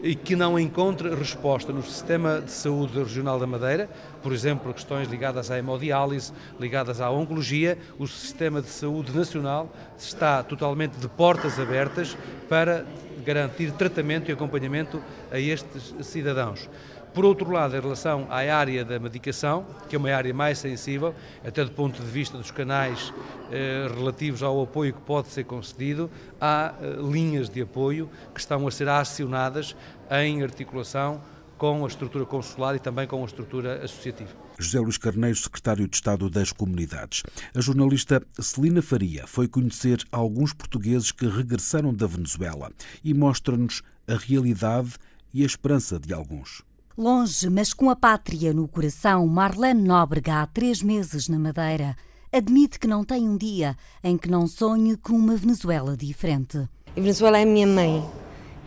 e 0.00 0.14
que 0.14 0.36
não 0.36 0.56
encontre 0.56 1.12
resposta 1.12 1.72
no 1.72 1.82
sistema 1.82 2.40
de 2.40 2.52
saúde 2.52 2.96
regional 2.96 3.36
da 3.36 3.48
Madeira, 3.48 3.90
por 4.22 4.32
exemplo, 4.32 4.72
questões 4.72 5.08
ligadas 5.08 5.50
à 5.50 5.58
hemodiálise, 5.58 6.32
ligadas 6.60 7.00
à 7.00 7.10
oncologia, 7.10 7.76
o 7.98 8.06
sistema 8.06 8.62
de 8.62 8.68
saúde 8.68 9.10
nacional 9.10 9.68
está 9.98 10.40
totalmente 10.44 10.98
de 10.98 11.08
portas 11.08 11.58
abertas 11.58 12.16
para 12.48 12.86
garantir 13.24 13.72
tratamento 13.72 14.30
e 14.30 14.32
acompanhamento 14.32 15.02
a 15.32 15.40
estes 15.40 15.94
cidadãos. 16.02 16.68
Por 17.14 17.24
outro 17.24 17.48
lado, 17.52 17.76
em 17.76 17.80
relação 17.80 18.26
à 18.28 18.38
área 18.52 18.84
da 18.84 18.98
medicação, 18.98 19.64
que 19.88 19.94
é 19.94 19.98
uma 19.98 20.12
área 20.12 20.34
mais 20.34 20.58
sensível, 20.58 21.14
até 21.44 21.64
do 21.64 21.70
ponto 21.70 22.02
de 22.02 22.10
vista 22.10 22.36
dos 22.36 22.50
canais 22.50 23.14
eh, 23.52 23.86
relativos 23.96 24.42
ao 24.42 24.60
apoio 24.60 24.92
que 24.92 25.00
pode 25.00 25.28
ser 25.28 25.44
concedido, 25.44 26.10
há 26.40 26.74
eh, 26.82 26.96
linhas 27.00 27.48
de 27.48 27.62
apoio 27.62 28.10
que 28.34 28.40
estão 28.40 28.66
a 28.66 28.70
ser 28.72 28.88
acionadas 28.88 29.76
em 30.10 30.42
articulação 30.42 31.20
com 31.56 31.84
a 31.84 31.88
estrutura 31.88 32.26
consular 32.26 32.74
e 32.74 32.80
também 32.80 33.06
com 33.06 33.22
a 33.22 33.26
estrutura 33.26 33.84
associativa. 33.84 34.30
José 34.58 34.80
Luís 34.80 34.98
Carneiro, 34.98 35.36
secretário 35.36 35.86
de 35.86 35.94
Estado 35.94 36.28
das 36.28 36.50
Comunidades. 36.50 37.22
A 37.54 37.60
jornalista 37.60 38.20
Celina 38.40 38.82
Faria 38.82 39.24
foi 39.28 39.46
conhecer 39.46 40.04
alguns 40.10 40.52
portugueses 40.52 41.12
que 41.12 41.28
regressaram 41.28 41.94
da 41.94 42.08
Venezuela 42.08 42.72
e 43.04 43.14
mostra-nos 43.14 43.82
a 44.08 44.16
realidade 44.16 44.94
e 45.32 45.44
a 45.44 45.46
esperança 45.46 45.96
de 45.96 46.12
alguns. 46.12 46.62
Longe, 46.96 47.50
mas 47.50 47.72
com 47.72 47.90
a 47.90 47.96
pátria 47.96 48.52
no 48.52 48.68
coração, 48.68 49.26
Marlene 49.26 49.82
Nóbrega, 49.82 50.42
há 50.42 50.46
três 50.46 50.80
meses 50.80 51.28
na 51.28 51.40
Madeira, 51.40 51.96
admite 52.32 52.78
que 52.78 52.86
não 52.86 53.02
tem 53.02 53.28
um 53.28 53.36
dia 53.36 53.76
em 54.04 54.16
que 54.16 54.30
não 54.30 54.46
sonhe 54.46 54.96
com 54.96 55.12
uma 55.14 55.34
Venezuela 55.34 55.96
diferente. 55.96 56.56
A 56.56 57.00
Venezuela 57.00 57.36
é 57.36 57.42
a 57.42 57.46
minha 57.46 57.66
mãe, 57.66 58.08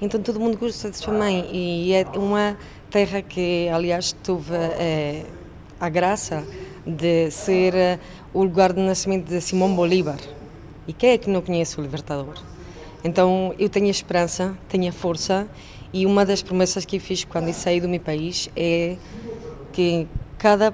então 0.01 0.21
todo 0.21 0.41
mundo 0.41 0.57
gosta 0.57 0.91
de 0.91 0.97
sua 0.97 1.13
mãe 1.13 1.49
e 1.53 1.93
é 1.93 2.03
uma 2.17 2.57
terra 2.91 3.21
que, 3.21 3.69
aliás, 3.69 4.13
tive 4.21 4.53
é, 4.53 5.25
a 5.79 5.87
graça 5.87 6.45
de 6.85 7.31
ser 7.31 7.75
eh, 7.75 7.99
o 8.33 8.43
lugar 8.43 8.73
de 8.73 8.81
nascimento 8.81 9.29
de 9.29 9.39
Simão 9.39 9.73
Bolívar. 9.73 10.19
E 10.85 10.91
quem 10.91 11.11
é 11.11 11.17
que 11.17 11.29
não 11.29 11.41
conhece 11.41 11.79
o 11.79 11.81
Libertador? 11.81 12.35
Então 13.05 13.55
eu 13.57 13.69
tenho 13.69 13.87
a 13.87 13.91
esperança, 13.91 14.57
tenho 14.67 14.89
a 14.89 14.91
força 14.91 15.47
e 15.93 16.05
uma 16.05 16.25
das 16.25 16.41
promessas 16.41 16.85
que 16.85 16.99
fiz 16.99 17.23
quando 17.23 17.51
saí 17.53 17.79
do 17.79 17.87
meu 17.87 17.99
país 17.99 18.49
é 18.55 18.97
que 19.71 20.07
cada 20.37 20.73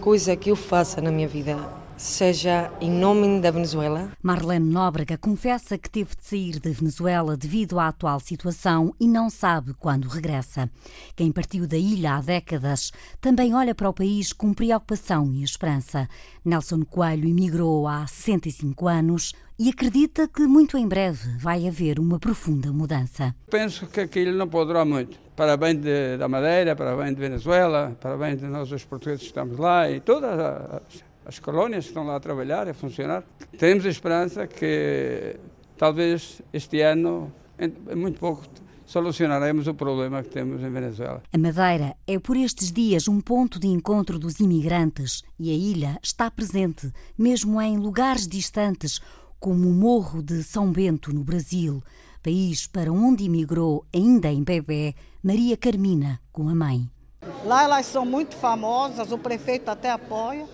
coisa 0.00 0.34
que 0.36 0.50
eu 0.50 0.56
faça 0.56 1.00
na 1.00 1.10
minha 1.10 1.28
vida 1.28 1.77
seja 1.98 2.72
em 2.80 2.90
nome 2.90 3.40
da 3.40 3.50
Venezuela. 3.50 4.12
Marlene 4.22 4.70
Nóbrega 4.70 5.18
confessa 5.18 5.76
que 5.76 5.90
teve 5.90 6.14
de 6.14 6.24
sair 6.24 6.60
da 6.60 6.70
Venezuela 6.70 7.36
devido 7.36 7.78
à 7.80 7.88
atual 7.88 8.20
situação 8.20 8.94
e 9.00 9.08
não 9.08 9.28
sabe 9.28 9.74
quando 9.74 10.06
regressa. 10.06 10.70
Quem 11.16 11.32
partiu 11.32 11.66
da 11.66 11.76
ilha 11.76 12.14
há 12.14 12.20
décadas 12.20 12.92
também 13.20 13.52
olha 13.52 13.74
para 13.74 13.88
o 13.88 13.92
país 13.92 14.32
com 14.32 14.54
preocupação 14.54 15.32
e 15.34 15.42
esperança. 15.42 16.08
Nelson 16.44 16.84
Coelho 16.84 17.28
emigrou 17.28 17.88
há 17.88 18.06
65 18.06 18.86
anos 18.86 19.32
e 19.58 19.68
acredita 19.68 20.28
que 20.28 20.42
muito 20.42 20.78
em 20.78 20.86
breve 20.86 21.36
vai 21.38 21.66
haver 21.66 21.98
uma 21.98 22.20
profunda 22.20 22.72
mudança. 22.72 23.34
Penso 23.50 23.88
que 23.88 24.00
aquilo 24.00 24.36
não 24.36 24.48
pode 24.48 24.68
durar 24.68 24.86
muito. 24.86 25.18
Para 25.34 25.56
bem 25.56 25.74
de, 25.74 26.16
da 26.16 26.28
Madeira, 26.28 26.76
para 26.76 26.96
bem 26.96 27.12
de 27.12 27.20
Venezuela, 27.20 27.96
para 28.00 28.16
bem 28.16 28.36
de 28.36 28.46
nós 28.46 28.70
os 28.70 28.84
portugueses 28.84 29.22
que 29.22 29.28
estamos 29.28 29.58
lá 29.58 29.90
e 29.90 30.00
todas 30.00 30.38
as 30.38 31.07
as 31.28 31.38
colónias 31.38 31.84
que 31.84 31.90
estão 31.90 32.04
lá 32.04 32.16
a 32.16 32.20
trabalhar, 32.20 32.66
a 32.66 32.72
funcionar. 32.72 33.22
Temos 33.58 33.84
a 33.84 33.90
esperança 33.90 34.46
que 34.46 35.36
talvez 35.76 36.40
este 36.54 36.80
ano, 36.80 37.30
em 37.58 37.94
muito 37.94 38.18
pouco, 38.18 38.44
solucionaremos 38.86 39.68
o 39.68 39.74
problema 39.74 40.22
que 40.22 40.30
temos 40.30 40.62
em 40.62 40.70
Venezuela. 40.70 41.22
A 41.30 41.36
Madeira 41.36 41.94
é 42.06 42.18
por 42.18 42.34
estes 42.34 42.72
dias 42.72 43.06
um 43.08 43.20
ponto 43.20 43.60
de 43.60 43.66
encontro 43.66 44.18
dos 44.18 44.40
imigrantes 44.40 45.22
e 45.38 45.50
a 45.50 45.54
ilha 45.54 45.98
está 46.02 46.30
presente, 46.30 46.90
mesmo 47.16 47.60
em 47.60 47.76
lugares 47.76 48.26
distantes, 48.26 48.98
como 49.38 49.68
o 49.68 49.72
Morro 49.74 50.22
de 50.22 50.42
São 50.42 50.72
Bento, 50.72 51.14
no 51.14 51.22
Brasil, 51.22 51.82
país 52.22 52.66
para 52.66 52.90
onde 52.90 53.24
imigrou, 53.24 53.84
ainda 53.94 54.32
em 54.32 54.42
bebê, 54.42 54.94
Maria 55.22 55.58
Carmina, 55.58 56.18
com 56.32 56.48
a 56.48 56.54
mãe. 56.54 56.90
Lá 57.44 57.64
elas 57.64 57.84
são 57.84 58.06
muito 58.06 58.34
famosas, 58.34 59.12
o 59.12 59.18
prefeito 59.18 59.68
até 59.68 59.90
apoia. 59.90 60.46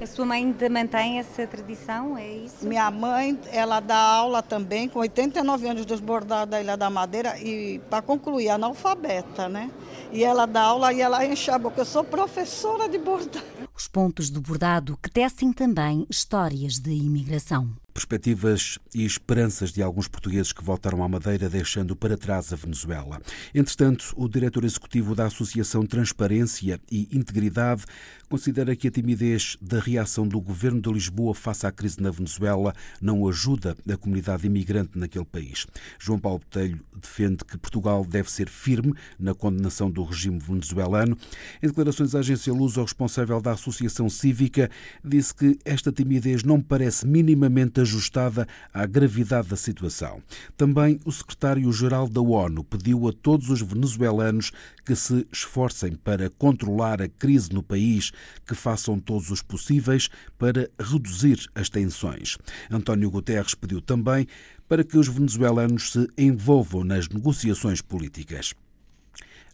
A 0.00 0.06
sua 0.06 0.24
mãe 0.24 0.44
ainda 0.44 0.68
mantém 0.68 1.18
essa 1.18 1.44
tradição, 1.44 2.16
é 2.16 2.36
isso? 2.36 2.64
Minha 2.64 2.88
mãe, 2.88 3.36
ela 3.50 3.80
dá 3.80 3.96
aula 3.96 4.40
também, 4.42 4.88
com 4.88 5.00
89 5.00 5.68
anos 5.68 5.84
dos 5.84 5.98
bordados 5.98 6.50
da 6.52 6.60
Ilha 6.60 6.76
da 6.76 6.88
Madeira, 6.88 7.36
e 7.40 7.80
para 7.90 8.00
concluir, 8.00 8.48
analfabeta, 8.48 9.48
né? 9.48 9.70
E 10.12 10.22
ela 10.22 10.46
dá 10.46 10.62
aula 10.62 10.92
e 10.92 11.00
ela 11.00 11.26
enche 11.26 11.50
a 11.50 11.58
boca. 11.58 11.80
Eu 11.80 11.84
sou 11.84 12.04
professora 12.04 12.88
de 12.88 12.96
bordado. 12.96 13.44
Os 13.74 13.88
pontos 13.88 14.30
de 14.30 14.38
bordado 14.38 14.96
que 15.02 15.10
tecem 15.10 15.52
também 15.52 16.06
histórias 16.08 16.78
de 16.78 16.92
imigração 16.92 17.68
perspectivas 17.98 18.78
e 18.94 19.04
esperanças 19.04 19.72
de 19.72 19.82
alguns 19.82 20.06
portugueses 20.06 20.52
que 20.52 20.62
voltaram 20.62 21.02
à 21.02 21.08
Madeira, 21.08 21.48
deixando 21.48 21.96
para 21.96 22.16
trás 22.16 22.52
a 22.52 22.56
Venezuela. 22.56 23.20
Entretanto, 23.52 24.14
o 24.16 24.28
diretor 24.28 24.64
executivo 24.64 25.16
da 25.16 25.26
Associação 25.26 25.84
Transparência 25.84 26.80
e 26.88 27.08
Integridade 27.10 27.82
considera 28.28 28.76
que 28.76 28.88
a 28.88 28.90
timidez 28.90 29.56
da 29.60 29.80
reação 29.80 30.26
do 30.26 30.40
governo 30.40 30.80
de 30.80 30.92
Lisboa 30.92 31.34
face 31.34 31.66
à 31.66 31.72
crise 31.72 32.00
na 32.00 32.10
Venezuela 32.10 32.74
não 33.00 33.26
ajuda 33.26 33.76
a 33.88 33.96
comunidade 33.96 34.46
imigrante 34.46 34.98
naquele 34.98 35.24
país. 35.24 35.66
João 35.98 36.18
Paulo 36.18 36.38
Botelho 36.40 36.80
defende 36.94 37.44
que 37.44 37.56
Portugal 37.56 38.04
deve 38.04 38.30
ser 38.30 38.48
firme 38.48 38.94
na 39.18 39.34
condenação 39.34 39.90
do 39.90 40.02
regime 40.02 40.38
venezuelano. 40.38 41.16
Em 41.62 41.68
declarações 41.68 42.14
à 42.14 42.18
agência 42.18 42.52
Luz, 42.52 42.76
o 42.76 42.82
responsável 42.82 43.40
da 43.40 43.52
Associação 43.52 44.08
Cívica 44.08 44.70
disse 45.04 45.34
que 45.34 45.58
esta 45.64 45.90
timidez 45.90 46.42
não 46.42 46.60
parece 46.60 47.06
minimamente 47.06 47.80
ajustada 47.80 48.46
à 48.72 48.84
gravidade 48.86 49.48
da 49.48 49.56
situação. 49.56 50.22
Também 50.56 51.00
o 51.04 51.12
secretário-geral 51.12 52.08
da 52.08 52.20
ONU 52.20 52.64
pediu 52.64 53.08
a 53.08 53.12
todos 53.12 53.50
os 53.50 53.62
venezuelanos 53.62 54.52
que 54.84 54.96
se 54.96 55.26
esforcem 55.32 55.92
para 55.92 56.30
controlar 56.30 57.02
a 57.02 57.08
crise 57.08 57.52
no 57.52 57.62
país, 57.62 58.10
que 58.46 58.54
façam 58.54 58.98
todos 58.98 59.30
os 59.30 59.42
possíveis 59.42 60.08
para 60.38 60.68
reduzir 60.78 61.48
as 61.54 61.68
tensões. 61.68 62.36
António 62.70 63.10
Guterres 63.10 63.54
pediu 63.54 63.80
também 63.80 64.26
para 64.68 64.84
que 64.84 64.98
os 64.98 65.08
venezuelanos 65.08 65.92
se 65.92 66.06
envolvam 66.16 66.84
nas 66.84 67.08
negociações 67.08 67.80
políticas. 67.80 68.54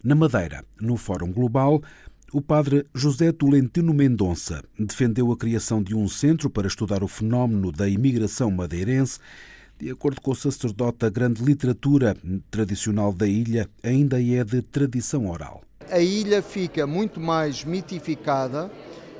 Na 0.03 0.13
Madeira, 0.13 0.63
no 0.79 0.97
Fórum 0.97 1.31
Global, 1.31 1.81
o 2.31 2.41
padre 2.41 2.85
José 2.93 3.31
Tolentino 3.31 3.93
Mendonça 3.93 4.61
defendeu 4.77 5.31
a 5.31 5.37
criação 5.37 5.81
de 5.81 5.95
um 5.95 6.07
centro 6.07 6.49
para 6.49 6.67
estudar 6.67 7.03
o 7.03 7.07
fenómeno 7.07 7.71
da 7.71 7.87
imigração 7.87 8.51
madeirense. 8.51 9.19
De 9.79 9.89
acordo 9.89 10.19
com 10.21 10.31
o 10.31 10.35
sacerdote, 10.35 11.05
a 11.05 11.09
grande 11.09 11.43
literatura 11.43 12.15
tradicional 12.51 13.13
da 13.13 13.27
ilha 13.27 13.69
ainda 13.81 14.21
é 14.21 14.43
de 14.43 14.61
tradição 14.61 15.29
oral. 15.29 15.63
A 15.91 15.99
ilha 15.99 16.41
fica 16.41 16.87
muito 16.87 17.19
mais 17.19 17.63
mitificada 17.63 18.71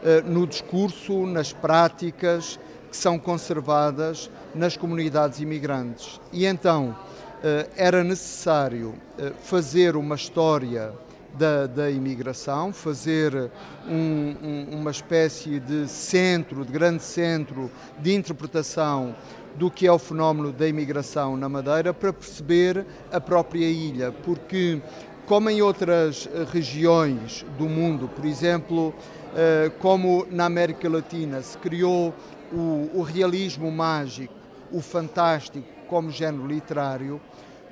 eh, 0.03 0.21
no 0.21 0.45
discurso, 0.45 1.25
nas 1.25 1.53
práticas 1.53 2.59
que 2.89 2.97
são 2.97 3.19
conservadas 3.19 4.29
nas 4.53 4.77
comunidades 4.77 5.39
imigrantes. 5.39 6.19
E 6.31 6.45
então 6.45 6.95
eh, 7.43 7.67
era 7.75 8.03
necessário 8.03 8.95
eh, 9.17 9.31
fazer 9.43 9.95
uma 9.95 10.15
história 10.15 10.93
da, 11.37 11.67
da 11.67 11.91
imigração, 11.91 12.71
fazer 12.71 13.51
um, 13.87 14.35
um, 14.41 14.79
uma 14.79 14.91
espécie 14.91 15.59
de 15.59 15.87
centro, 15.87 16.65
de 16.65 16.71
grande 16.71 17.03
centro 17.03 17.69
de 17.99 18.13
interpretação 18.13 19.15
do 19.55 19.71
que 19.71 19.87
é 19.87 19.91
o 19.91 19.99
fenómeno 19.99 20.51
da 20.51 20.67
imigração 20.67 21.37
na 21.37 21.47
Madeira 21.47 21.93
para 21.93 22.11
perceber 22.11 22.85
a 23.11 23.19
própria 23.21 23.65
ilha, 23.65 24.11
porque 24.11 24.81
como 25.25 25.49
em 25.49 25.61
outras 25.61 26.29
eh, 26.31 26.45
regiões 26.51 27.45
do 27.57 27.67
mundo, 27.67 28.07
por 28.07 28.25
exemplo, 28.25 28.93
eh, 29.35 29.71
como 29.79 30.25
na 30.29 30.45
América 30.45 30.87
Latina 30.87 31.41
se 31.41 31.57
criou 31.57 32.13
o, 32.51 32.89
o 32.93 33.01
realismo 33.01 33.71
mágico, 33.71 34.33
o 34.71 34.81
fantástico 34.81 35.67
como 35.87 36.11
género 36.11 36.47
literário, 36.47 37.19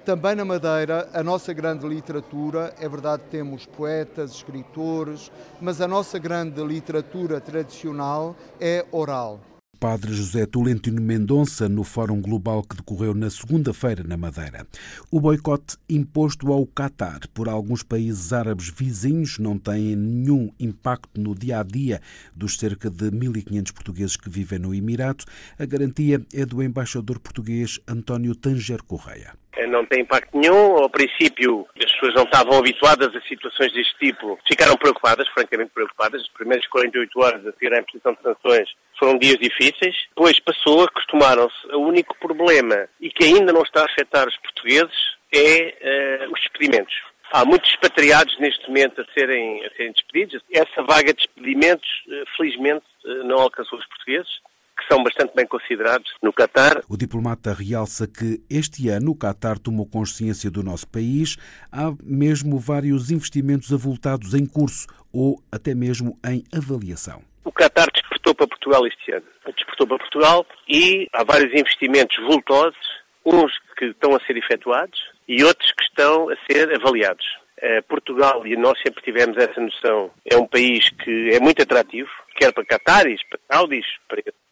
também 0.05 0.35
na 0.35 0.43
Madeira, 0.43 1.07
a 1.13 1.23
nossa 1.23 1.53
grande 1.53 1.87
literatura, 1.87 2.73
é 2.79 2.89
verdade 2.89 3.23
temos 3.31 3.65
poetas, 3.65 4.31
escritores, 4.31 5.31
mas 5.61 5.79
a 5.79 5.87
nossa 5.87 6.19
grande 6.19 6.61
literatura 6.61 7.39
tradicional 7.39 8.35
é 8.59 8.85
oral. 8.91 9.39
Padre 9.83 10.13
José 10.13 10.45
Tolentino 10.45 11.01
Mendonça 11.01 11.67
no 11.67 11.83
Fórum 11.83 12.21
Global 12.21 12.63
que 12.63 12.77
decorreu 12.77 13.13
na 13.13 13.29
segunda-feira 13.29 14.01
na 14.01 14.15
Madeira. 14.15 14.65
O 15.11 15.19
boicote 15.19 15.75
imposto 15.89 16.53
ao 16.53 16.65
Catar 16.65 17.19
por 17.33 17.49
alguns 17.49 17.83
países 17.83 18.31
árabes 18.31 18.69
vizinhos 18.69 19.37
não 19.39 19.59
tem 19.59 19.93
nenhum 19.93 20.49
impacto 20.57 21.19
no 21.19 21.35
dia 21.35 21.59
a 21.59 21.63
dia 21.63 21.99
dos 22.33 22.57
cerca 22.57 22.89
de 22.89 23.11
1.500 23.11 23.73
portugueses 23.73 24.15
que 24.15 24.29
vivem 24.29 24.57
no 24.57 24.73
Emirato. 24.73 25.25
A 25.59 25.65
garantia 25.65 26.21
é 26.33 26.45
do 26.45 26.63
embaixador 26.63 27.19
português 27.19 27.77
António 27.85 28.33
Tanger 28.35 28.81
Correia. 28.83 29.33
Eh, 29.57 29.67
não 29.67 29.85
tem 29.85 30.01
impacto 30.01 30.37
nenhum. 30.37 30.77
Ao 30.77 30.89
princípio, 30.89 31.67
as 31.77 31.91
pessoas 31.91 32.13
não 32.15 32.23
estavam 32.23 32.57
habituadas 32.57 33.13
a 33.13 33.21
situações 33.27 33.73
deste 33.73 33.97
tipo. 33.99 34.39
Ficaram 34.47 34.77
preocupadas, 34.77 35.27
francamente 35.27 35.71
preocupadas. 35.73 36.21
As 36.21 36.29
primeiras 36.29 36.65
48 36.67 37.19
horas 37.19 37.45
a 37.45 37.51
seguir 37.51 37.73
à 37.73 37.79
imposição 37.79 38.13
de 38.13 38.21
sanções 38.21 38.69
foram 39.03 39.17
dias 39.17 39.37
difíceis. 39.37 39.95
Depois 40.15 40.39
passou, 40.39 40.83
acostumaram-se. 40.83 41.67
O 41.75 41.79
único 41.79 42.15
problema, 42.19 42.87
e 43.01 43.09
que 43.09 43.25
ainda 43.25 43.51
não 43.51 43.61
está 43.61 43.81
a 43.81 43.85
afetar 43.85 44.27
os 44.27 44.37
portugueses, 44.37 44.95
é 45.33 46.23
uh, 46.25 46.33
os 46.33 46.39
despedimentos. 46.39 46.93
Há 47.33 47.43
muitos 47.43 47.69
expatriados 47.69 48.39
neste 48.39 48.65
momento 48.67 49.01
a 49.01 49.05
serem, 49.13 49.65
a 49.65 49.69
serem 49.71 49.91
despedidos. 49.91 50.41
Essa 50.51 50.83
vaga 50.83 51.13
de 51.13 51.25
despedimentos, 51.25 51.89
uh, 52.07 52.37
felizmente, 52.37 52.85
uh, 53.03 53.23
não 53.25 53.39
alcançou 53.39 53.77
os 53.77 53.85
portugueses 53.87 54.31
que 54.75 54.87
são 54.87 55.03
bastante 55.03 55.35
bem 55.35 55.45
considerados 55.45 56.11
no 56.21 56.33
Qatar. 56.33 56.81
O 56.89 56.97
diplomata 56.97 57.53
realça 57.53 58.07
que 58.07 58.41
este 58.49 58.89
ano 58.89 59.11
o 59.11 59.15
Qatar 59.15 59.59
tomou 59.59 59.85
consciência 59.85 60.49
do 60.49 60.63
nosso 60.63 60.87
país. 60.87 61.37
Há 61.71 61.93
mesmo 62.03 62.57
vários 62.57 63.11
investimentos 63.11 63.71
avultados 63.71 64.33
em 64.33 64.47
curso 64.47 64.87
ou 65.11 65.39
até 65.51 65.75
mesmo 65.75 66.17
em 66.25 66.43
avaliação. 66.51 67.21
O 67.45 67.51
Qatar 67.51 67.91
despertou 68.23 68.35
para 68.35 68.47
Portugal 68.47 68.87
este 68.87 69.11
ano. 69.11 69.25
Despertou 69.55 69.87
para 69.87 69.97
Portugal 69.97 70.45
e 70.67 71.07
há 71.11 71.23
vários 71.23 71.53
investimentos 71.53 72.17
vultosos, 72.25 72.77
uns 73.25 73.51
que 73.77 73.85
estão 73.85 74.15
a 74.15 74.19
ser 74.21 74.37
efetuados 74.37 74.99
e 75.27 75.43
outros 75.43 75.71
que 75.71 75.83
estão 75.83 76.29
a 76.29 76.35
ser 76.49 76.73
avaliados. 76.73 77.25
Eh, 77.57 77.81
Portugal, 77.81 78.45
e 78.47 78.55
nós 78.55 78.79
sempre 78.81 79.03
tivemos 79.03 79.37
essa 79.37 79.59
noção, 79.59 80.11
é 80.25 80.35
um 80.35 80.47
país 80.47 80.89
que 80.89 81.29
é 81.33 81.39
muito 81.39 81.61
atrativo, 81.61 82.09
quer 82.35 82.51
para 82.51 82.65
Qataris, 82.65 83.21
para 83.29 83.39
Saudis, 83.51 83.85
para 84.07 84.19
esse 84.19 84.43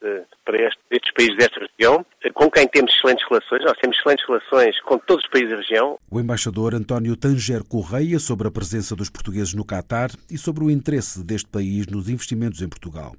para 0.43 0.67
este, 0.67 0.79
estes 0.89 1.13
países 1.13 1.37
desta 1.37 1.59
região, 1.59 2.05
com 2.29 2.51
quem 2.51 2.67
temos 2.67 2.93
excelentes 2.93 3.25
relações. 3.27 3.63
Nós 3.63 3.75
temos 3.77 3.97
excelentes 3.97 4.27
relações 4.27 4.79
com 4.81 4.99
todos 4.99 5.25
os 5.25 5.31
países 5.31 5.49
da 5.49 5.55
região. 5.57 5.97
O 6.09 6.19
embaixador 6.19 6.75
António 6.75 7.15
Tanger 7.15 7.63
Correia 7.63 8.19
sobre 8.19 8.47
a 8.47 8.51
presença 8.51 8.95
dos 8.95 9.09
portugueses 9.09 9.55
no 9.55 9.65
Catar 9.65 10.11
e 10.29 10.37
sobre 10.37 10.63
o 10.63 10.69
interesse 10.69 11.23
deste 11.23 11.49
país 11.49 11.87
nos 11.87 12.07
investimentos 12.09 12.61
em 12.61 12.69
Portugal. 12.69 13.15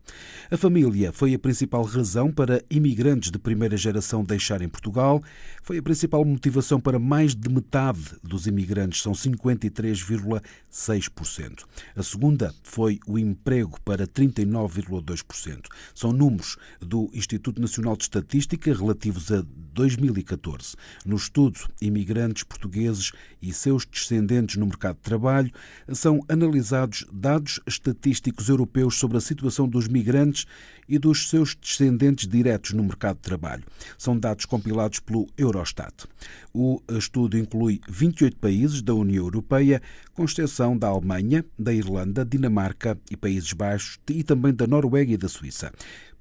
A 0.51 0.57
família 0.57 1.13
foi 1.13 1.35
a 1.35 1.39
principal 1.39 1.83
razão 1.83 2.31
para 2.31 2.63
imigrantes 2.71 3.31
de 3.31 3.39
primeira 3.39 3.77
geração 3.77 4.23
deixarem 4.23 4.69
Portugal. 4.69 5.21
Foi 5.63 5.79
a 5.79 5.83
principal 5.83 6.23
motivação 6.25 6.81
para 6.81 6.99
mais 6.99 7.35
de 7.35 7.49
metade 7.49 8.17
dos 8.23 8.47
imigrantes, 8.47 9.03
são 9.03 9.13
53,6%. 9.13 11.65
A 11.97 12.03
segunda 12.03 12.55
foi 12.63 13.01
o 13.07 13.19
emprego 13.19 13.81
para 13.85 14.07
39,2%. 14.07 15.67
São 15.95 16.13
números 16.13 16.59
do 16.81 17.09
Instituto 17.13 17.61
Nacional 17.61 17.97
de 17.97 18.05
Estatística 18.05 18.73
relativos 18.93 19.33
a 19.33 19.43
2014. 19.73 20.77
No 21.05 21.17
estudo, 21.17 21.59
imigrantes 21.81 22.45
portugueses 22.45 23.13
e 23.41 23.53
seus 23.53 23.87
descendentes 23.87 24.57
no 24.57 24.67
mercado 24.67 24.97
de 24.97 25.03
trabalho 25.03 25.51
são 25.93 26.21
analisados 26.29 27.07
dados 27.11 27.59
estatísticos 27.67 28.49
europeus 28.51 28.97
sobre 28.97 29.17
a 29.17 29.21
situação 29.21 29.67
dos 29.67 29.89
migrantes 29.89 30.47
e 30.87 30.99
dos 30.99 31.31
seus 31.31 31.55
descendentes 31.55 32.29
diretos 32.29 32.73
no 32.73 32.83
mercado 32.83 33.17
de 33.17 33.23
trabalho. 33.23 33.65
São 33.97 34.19
dados 34.19 34.45
compilados 34.45 35.01
pelo 35.01 35.27
Eurostat. 35.39 36.05
O 36.53 36.83
estudo 36.91 37.39
inclui 37.39 37.81
28 37.89 38.37
países 38.37 38.83
da 38.83 38.95
União 38.95 39.25
Europeia, 39.25 39.81
com 40.13 40.25
exceção 40.25 40.77
da 40.77 40.89
Alemanha, 40.89 41.45
da 41.59 41.73
Irlanda, 41.73 42.27
Dinamarca 42.27 42.99
e 43.11 43.17
Países 43.17 43.55
Baixos 43.55 43.99
e 44.11 44.23
também 44.23 44.53
da 44.53 44.67
Noruega 44.67 45.13
e 45.13 45.17
da 45.17 45.29
Suíça. 45.29 45.73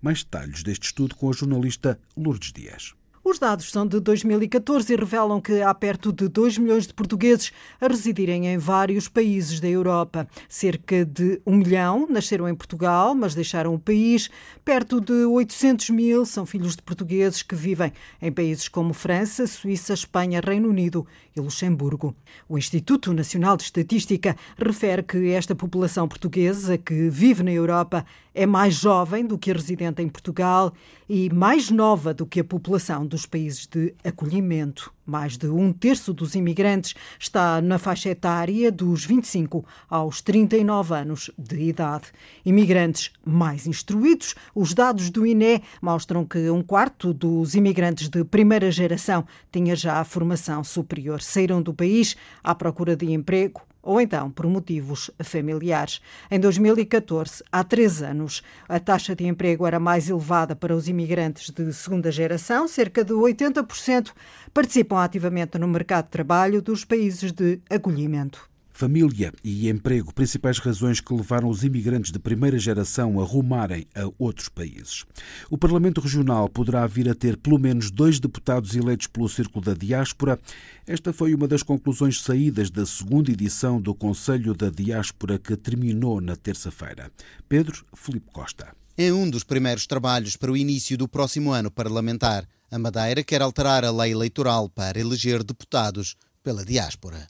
Mais 0.02 0.24
detalhes 0.24 0.64
deste 0.64 0.86
estudo 0.86 1.16
com 1.16 1.30
a 1.30 1.34
jornalista 1.34 2.00
Lourdes 2.18 2.52
Dias. 2.52 2.94
Os 3.24 3.38
dados 3.38 3.70
são 3.70 3.86
de 3.86 4.00
2014 4.00 4.92
e 4.92 4.96
revelam 4.96 5.40
que 5.40 5.62
há 5.62 5.72
perto 5.76 6.12
de 6.12 6.28
2 6.28 6.58
milhões 6.58 6.88
de 6.88 6.94
portugueses 6.94 7.52
a 7.80 7.88
residirem 7.88 8.48
em 8.48 8.58
vários 8.58 9.08
países 9.08 9.60
da 9.60 9.68
Europa. 9.68 10.28
Cerca 10.50 11.06
de 11.06 11.40
1 11.46 11.56
milhão 11.56 12.08
nasceram 12.10 12.50
em 12.50 12.56
Portugal, 12.56 13.14
mas 13.14 13.36
deixaram 13.36 13.76
o 13.76 13.80
país. 13.80 14.28
Perto 14.66 15.00
de 15.00 15.14
800 15.14 15.92
mil 15.92 16.26
são 16.26 16.48
filhos 16.48 16.76
de 16.76 16.82
portugueses 16.82 17.44
que 17.44 17.54
vivem 17.54 17.94
em 18.20 18.32
países 18.32 18.68
como 18.68 18.92
França, 18.92 19.46
Suíça, 19.46 19.94
Espanha, 19.94 20.42
Reino 20.44 20.68
Unido 20.68 21.06
e 21.36 21.40
Luxemburgo. 21.40 22.16
O 22.48 22.58
Instituto 22.58 23.14
Nacional 23.14 23.58
de 23.58 23.64
Estatística 23.64 24.36
refere 24.58 25.04
que 25.04 25.30
esta 25.30 25.56
população 25.56 26.08
portuguesa 26.08 26.78
que 26.78 27.10
vive 27.10 27.44
na 27.44 27.52
Europa 27.52 28.06
é 28.34 28.46
mais 28.46 28.76
jovem 28.76 29.26
do 29.26 29.38
que 29.38 29.52
a 29.52 29.54
residente 29.54 30.02
em 30.02 30.08
Portugal 30.08 30.74
e 31.08 31.30
mais 31.30 31.70
nova 31.70 32.14
do 32.14 32.26
que 32.26 32.40
a 32.40 32.44
população 32.44 33.06
dos 33.06 33.26
países 33.26 33.68
de 33.68 33.94
acolhimento. 34.04 34.94
Mais 35.06 35.36
de 35.36 35.48
um 35.48 35.74
terço 35.74 36.14
dos 36.14 36.36
imigrantes 36.36 36.94
está 37.20 37.62
na 37.62 37.78
faixa 37.78 38.10
etária 38.10 38.72
dos 38.72 39.04
25 39.04 39.66
aos 39.90 40.22
39 40.22 40.96
anos 40.96 41.30
de 41.38 41.60
idade. 41.64 42.06
Imigrantes 42.46 43.12
mais 43.26 43.68
instruídos, 43.68 44.36
os 44.56 44.74
dados 44.74 45.10
do 45.10 45.26
INE 45.26 45.62
mostram 45.82 46.24
que 46.24 46.50
um 46.50 46.64
quarto 46.64 47.14
dos 47.14 47.56
imigrantes 47.56 48.08
de 48.08 48.24
primeira 48.24 48.72
geração 48.72 49.26
tinha 49.52 49.76
já 49.76 50.00
a 50.00 50.06
formação 50.06 50.64
superior. 50.64 51.21
Saíram 51.24 51.62
do 51.62 51.74
país 51.74 52.16
à 52.44 52.54
procura 52.56 52.96
de 52.96 53.12
emprego 53.12 53.62
ou 53.82 54.00
então 54.00 54.30
por 54.30 54.46
motivos 54.48 55.10
familiares. 55.24 56.02
Em 56.30 56.40
2014, 56.40 57.44
há 57.52 57.64
três 57.64 58.02
anos, 58.02 58.44
a 58.70 58.80
taxa 58.80 59.16
de 59.16 59.26
emprego 59.26 59.66
era 59.66 59.80
mais 59.80 60.10
elevada 60.10 60.56
para 60.56 60.76
os 60.76 60.88
imigrantes 60.88 61.50
de 61.50 61.74
segunda 61.74 62.12
geração, 62.12 62.68
cerca 62.68 63.04
de 63.04 63.14
80% 63.14 64.12
participam 64.54 65.04
ativamente 65.04 65.58
no 65.58 65.68
mercado 65.68 66.06
de 66.06 66.12
trabalho 66.12 66.62
dos 66.62 66.86
países 66.86 67.32
de 67.32 67.60
acolhimento. 67.70 68.51
Família 68.82 69.32
e 69.44 69.70
emprego, 69.70 70.12
principais 70.12 70.58
razões 70.58 71.00
que 71.00 71.14
levaram 71.14 71.48
os 71.50 71.64
imigrantes 71.64 72.12
de 72.12 72.18
primeira 72.18 72.58
geração 72.58 73.22
a 73.22 73.24
rumarem 73.24 73.86
a 73.94 74.10
outros 74.18 74.50
países. 74.50 75.06
O 75.52 75.58
Parlamento 75.58 76.02
Regional 76.02 76.50
poderá 76.50 76.88
vir 76.88 77.08
a 77.08 77.14
ter 77.14 77.38
pelo 77.38 77.60
menos 77.60 77.92
dois 77.92 78.20
deputados 78.20 78.76
eleitos 78.76 79.06
pelo 79.06 79.30
Círculo 79.30 79.64
da 79.64 79.76
Diáspora. 79.76 80.40
Esta 80.88 81.14
foi 81.14 81.36
uma 81.36 81.48
das 81.48 81.62
conclusões 81.62 82.24
saídas 82.24 82.72
da 82.72 82.84
segunda 82.84 83.32
edição 83.32 83.80
do 83.80 83.94
Conselho 83.94 84.56
da 84.56 84.72
Diáspora 84.72 85.38
que 85.38 85.56
terminou 85.56 86.20
na 86.20 86.36
terça-feira. 86.36 87.12
Pedro 87.48 87.86
Felipe 87.94 88.32
Costa. 88.34 88.76
É 88.98 89.14
um 89.14 89.30
dos 89.30 89.44
primeiros 89.44 89.86
trabalhos 89.86 90.36
para 90.36 90.52
o 90.52 90.58
início 90.58 90.98
do 90.98 91.08
próximo 91.08 91.52
ano 91.52 91.70
parlamentar. 91.70 92.48
A 92.72 92.80
Madeira 92.80 93.24
quer 93.24 93.44
alterar 93.44 93.86
a 93.86 93.92
lei 93.92 94.12
eleitoral 94.12 94.68
para 94.68 95.00
eleger 95.00 95.44
deputados 95.44 96.16
pela 96.42 96.66
diáspora. 96.66 97.28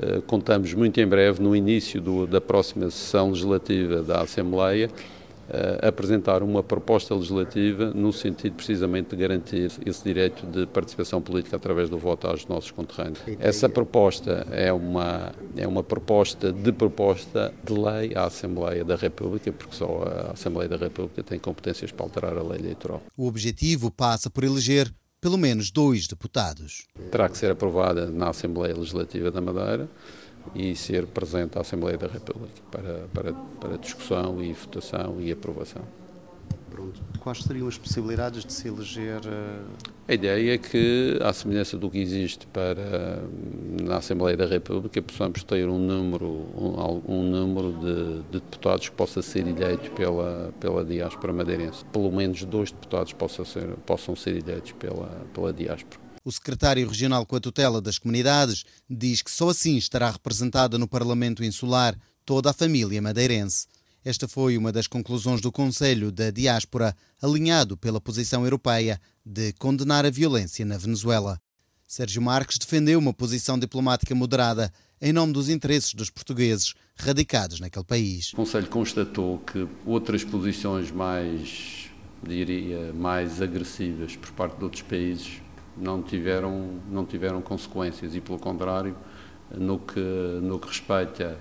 Eh, 0.00 0.22
contamos 0.26 0.72
muito 0.72 0.98
em 0.98 1.06
breve, 1.06 1.42
no 1.42 1.54
início 1.54 2.00
do, 2.00 2.26
da 2.26 2.40
próxima 2.40 2.90
sessão 2.90 3.30
legislativa 3.30 4.02
da 4.02 4.22
Assembleia, 4.22 4.88
uh, 5.50 5.86
apresentar 5.86 6.42
uma 6.42 6.62
proposta 6.62 7.14
legislativa 7.14 7.92
no 7.94 8.10
sentido 8.10 8.54
precisamente 8.54 9.10
de 9.10 9.16
garantir 9.16 9.70
esse 9.84 10.02
direito 10.02 10.46
de 10.46 10.66
participação 10.66 11.20
política 11.20 11.56
através 11.56 11.90
do 11.90 11.98
voto 11.98 12.26
aos 12.26 12.46
nossos 12.46 12.70
conterrâneos. 12.70 13.18
Essa 13.38 13.68
proposta 13.68 14.46
é 14.50 14.72
uma, 14.72 15.32
é 15.54 15.66
uma 15.66 15.82
proposta 15.82 16.50
de 16.50 16.72
proposta 16.72 17.52
de 17.62 17.72
lei 17.74 18.14
à 18.14 18.24
Assembleia 18.24 18.84
da 18.84 18.96
República, 18.96 19.52
porque 19.52 19.74
só 19.74 20.02
a 20.04 20.32
Assembleia 20.32 20.68
da 20.68 20.76
República 20.76 21.22
tem 21.22 21.38
competências 21.38 21.92
para 21.92 22.06
alterar 22.06 22.38
a 22.38 22.42
lei 22.42 22.58
eleitoral. 22.58 23.02
O 23.16 23.26
objetivo 23.26 23.90
passa 23.90 24.30
por 24.30 24.44
eleger 24.44 24.90
pelo 25.20 25.36
menos 25.36 25.70
dois 25.70 26.06
deputados. 26.06 26.86
Terá 27.10 27.28
que 27.28 27.36
ser 27.36 27.50
aprovada 27.50 28.10
na 28.10 28.30
Assembleia 28.30 28.74
Legislativa 28.74 29.30
da 29.30 29.40
Madeira 29.40 29.88
e 30.54 30.74
ser 30.74 31.06
presente 31.06 31.58
à 31.58 31.60
Assembleia 31.60 31.98
da 31.98 32.06
República 32.06 32.62
para, 32.70 33.08
para, 33.12 33.32
para 33.32 33.76
discussão 33.76 34.42
e 34.42 34.52
votação 34.52 35.20
e 35.20 35.30
aprovação. 35.30 35.99
Pronto. 36.80 37.02
Quais 37.20 37.42
seriam 37.42 37.68
as 37.68 37.76
possibilidades 37.76 38.42
de 38.42 38.52
se 38.52 38.68
eleger? 38.68 39.20
Uh... 39.26 39.66
A 40.08 40.14
ideia 40.14 40.54
é 40.54 40.58
que, 40.58 41.18
à 41.22 41.32
semelhança 41.32 41.76
do 41.76 41.90
que 41.90 41.98
existe 41.98 42.46
para 42.46 43.22
na 43.82 43.98
Assembleia 43.98 44.36
da 44.36 44.46
República, 44.46 45.02
possamos 45.02 45.42
ter 45.44 45.68
um 45.68 45.78
número, 45.78 46.26
um, 46.26 47.02
um 47.06 47.22
número 47.22 47.72
de, 47.72 48.22
de, 48.22 48.40
deputados 48.40 48.88
que 48.88 48.94
possa 48.96 49.20
ser 49.20 49.46
eleito 49.46 49.90
pela, 49.92 50.52
pela 50.58 50.84
diáspora 50.84 51.32
madeirense. 51.32 51.84
Pelo 51.92 52.10
menos 52.10 52.42
dois 52.44 52.72
deputados 52.72 53.12
possam 53.12 53.44
ser, 53.44 53.76
possam 53.84 54.16
ser 54.16 54.36
eleitos 54.36 54.72
pela, 54.72 55.08
pela 55.34 55.52
diáspora. 55.52 56.00
O 56.24 56.32
secretário 56.32 56.88
regional 56.88 57.24
com 57.26 57.36
a 57.36 57.40
tutela 57.40 57.80
das 57.80 57.98
comunidades 57.98 58.64
diz 58.88 59.22
que 59.22 59.30
só 59.30 59.50
assim 59.50 59.76
estará 59.76 60.10
representada 60.10 60.78
no 60.78 60.88
Parlamento 60.88 61.44
Insular 61.44 61.96
toda 62.24 62.50
a 62.50 62.54
família 62.54 63.00
madeirense. 63.00 63.66
Esta 64.02 64.26
foi 64.26 64.56
uma 64.56 64.72
das 64.72 64.86
conclusões 64.86 65.42
do 65.42 65.52
Conselho 65.52 66.10
da 66.10 66.30
Diáspora, 66.30 66.96
alinhado 67.20 67.76
pela 67.76 68.00
posição 68.00 68.44
europeia 68.44 68.98
de 69.24 69.52
condenar 69.52 70.06
a 70.06 70.10
violência 70.10 70.64
na 70.64 70.78
Venezuela. 70.78 71.38
Sérgio 71.86 72.22
Marques 72.22 72.56
defendeu 72.56 72.98
uma 72.98 73.12
posição 73.12 73.58
diplomática 73.58 74.14
moderada 74.14 74.72
em 75.02 75.12
nome 75.12 75.34
dos 75.34 75.50
interesses 75.50 75.92
dos 75.92 76.08
portugueses 76.08 76.72
radicados 76.96 77.60
naquele 77.60 77.84
país. 77.84 78.32
O 78.32 78.36
Conselho 78.36 78.68
constatou 78.68 79.38
que 79.38 79.68
outras 79.84 80.24
posições 80.24 80.90
mais, 80.90 81.90
diria, 82.22 82.94
mais 82.94 83.42
agressivas 83.42 84.16
por 84.16 84.30
parte 84.32 84.56
de 84.56 84.64
outros 84.64 84.82
países 84.82 85.42
não 85.76 86.02
tiveram, 86.02 86.80
não 86.90 87.04
tiveram 87.04 87.42
consequências 87.42 88.14
e, 88.14 88.20
pelo 88.20 88.38
contrário, 88.38 88.96
no 89.54 89.78
que, 89.78 90.00
no 90.42 90.58
que 90.58 90.68
respeita 90.68 91.38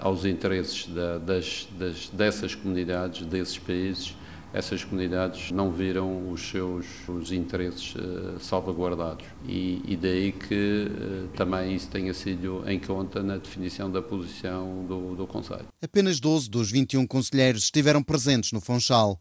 aos 0.00 0.24
interesses 0.24 0.86
da, 0.86 1.18
das, 1.18 1.68
das, 1.78 2.08
dessas 2.08 2.54
comunidades, 2.54 3.26
desses 3.26 3.58
países, 3.58 4.16
essas 4.52 4.82
comunidades 4.82 5.50
não 5.52 5.70
viram 5.70 6.30
os 6.30 6.48
seus 6.48 6.86
os 7.08 7.30
interesses 7.30 7.94
uh, 7.94 8.38
salvaguardados. 8.40 9.24
E, 9.46 9.80
e, 9.86 9.96
daí 9.96 10.32
que 10.32 10.88
uh, 10.88 11.28
também 11.36 11.74
isso 11.74 11.88
tenha 11.88 12.12
sido 12.12 12.68
em 12.68 12.78
conta 12.78 13.22
na 13.22 13.36
definição 13.36 13.90
da 13.90 14.02
posição 14.02 14.84
do, 14.86 15.14
do 15.14 15.26
Conselho. 15.26 15.66
Apenas 15.80 16.18
12 16.18 16.50
dos 16.50 16.70
21 16.70 17.06
conselheiros 17.06 17.64
estiveram 17.64 18.02
presentes 18.02 18.52
no 18.52 18.60
Funchal. 18.60 19.20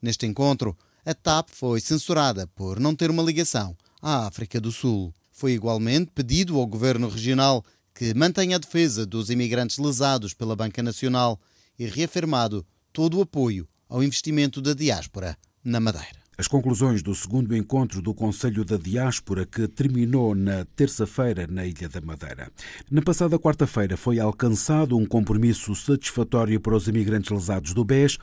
Neste 0.00 0.24
encontro, 0.24 0.76
a 1.04 1.12
TAP 1.12 1.50
foi 1.50 1.80
censurada 1.80 2.46
por 2.54 2.80
não 2.80 2.94
ter 2.94 3.10
uma 3.10 3.22
ligação 3.22 3.76
à 4.00 4.26
África 4.26 4.58
do 4.60 4.72
Sul. 4.72 5.12
Foi 5.30 5.52
igualmente 5.52 6.10
pedido 6.14 6.58
ao 6.58 6.66
governo 6.66 7.08
regional 7.08 7.62
que 8.00 8.14
mantém 8.14 8.54
a 8.54 8.58
defesa 8.58 9.04
dos 9.04 9.28
imigrantes 9.28 9.76
lesados 9.76 10.32
pela 10.32 10.56
Banca 10.56 10.82
Nacional 10.82 11.38
e 11.78 11.84
reafirmado 11.84 12.66
todo 12.94 13.18
o 13.18 13.20
apoio 13.20 13.68
ao 13.90 14.02
investimento 14.02 14.62
da 14.62 14.72
diáspora 14.72 15.36
na 15.62 15.80
Madeira. 15.80 16.19
As 16.40 16.48
conclusões 16.48 17.02
do 17.02 17.14
segundo 17.14 17.54
encontro 17.54 18.00
do 18.00 18.14
Conselho 18.14 18.64
da 18.64 18.78
Diáspora, 18.78 19.44
que 19.44 19.68
terminou 19.68 20.34
na 20.34 20.64
terça-feira 20.74 21.46
na 21.46 21.66
Ilha 21.66 21.86
da 21.86 22.00
Madeira. 22.00 22.50
Na 22.90 23.02
passada 23.02 23.38
quarta-feira 23.38 23.94
foi 23.94 24.18
alcançado 24.18 24.96
um 24.96 25.04
compromisso 25.04 25.74
satisfatório 25.74 26.58
para 26.58 26.74
os 26.74 26.88
imigrantes 26.88 27.30
lesados 27.30 27.74
do 27.74 27.84
BES. 27.84 28.16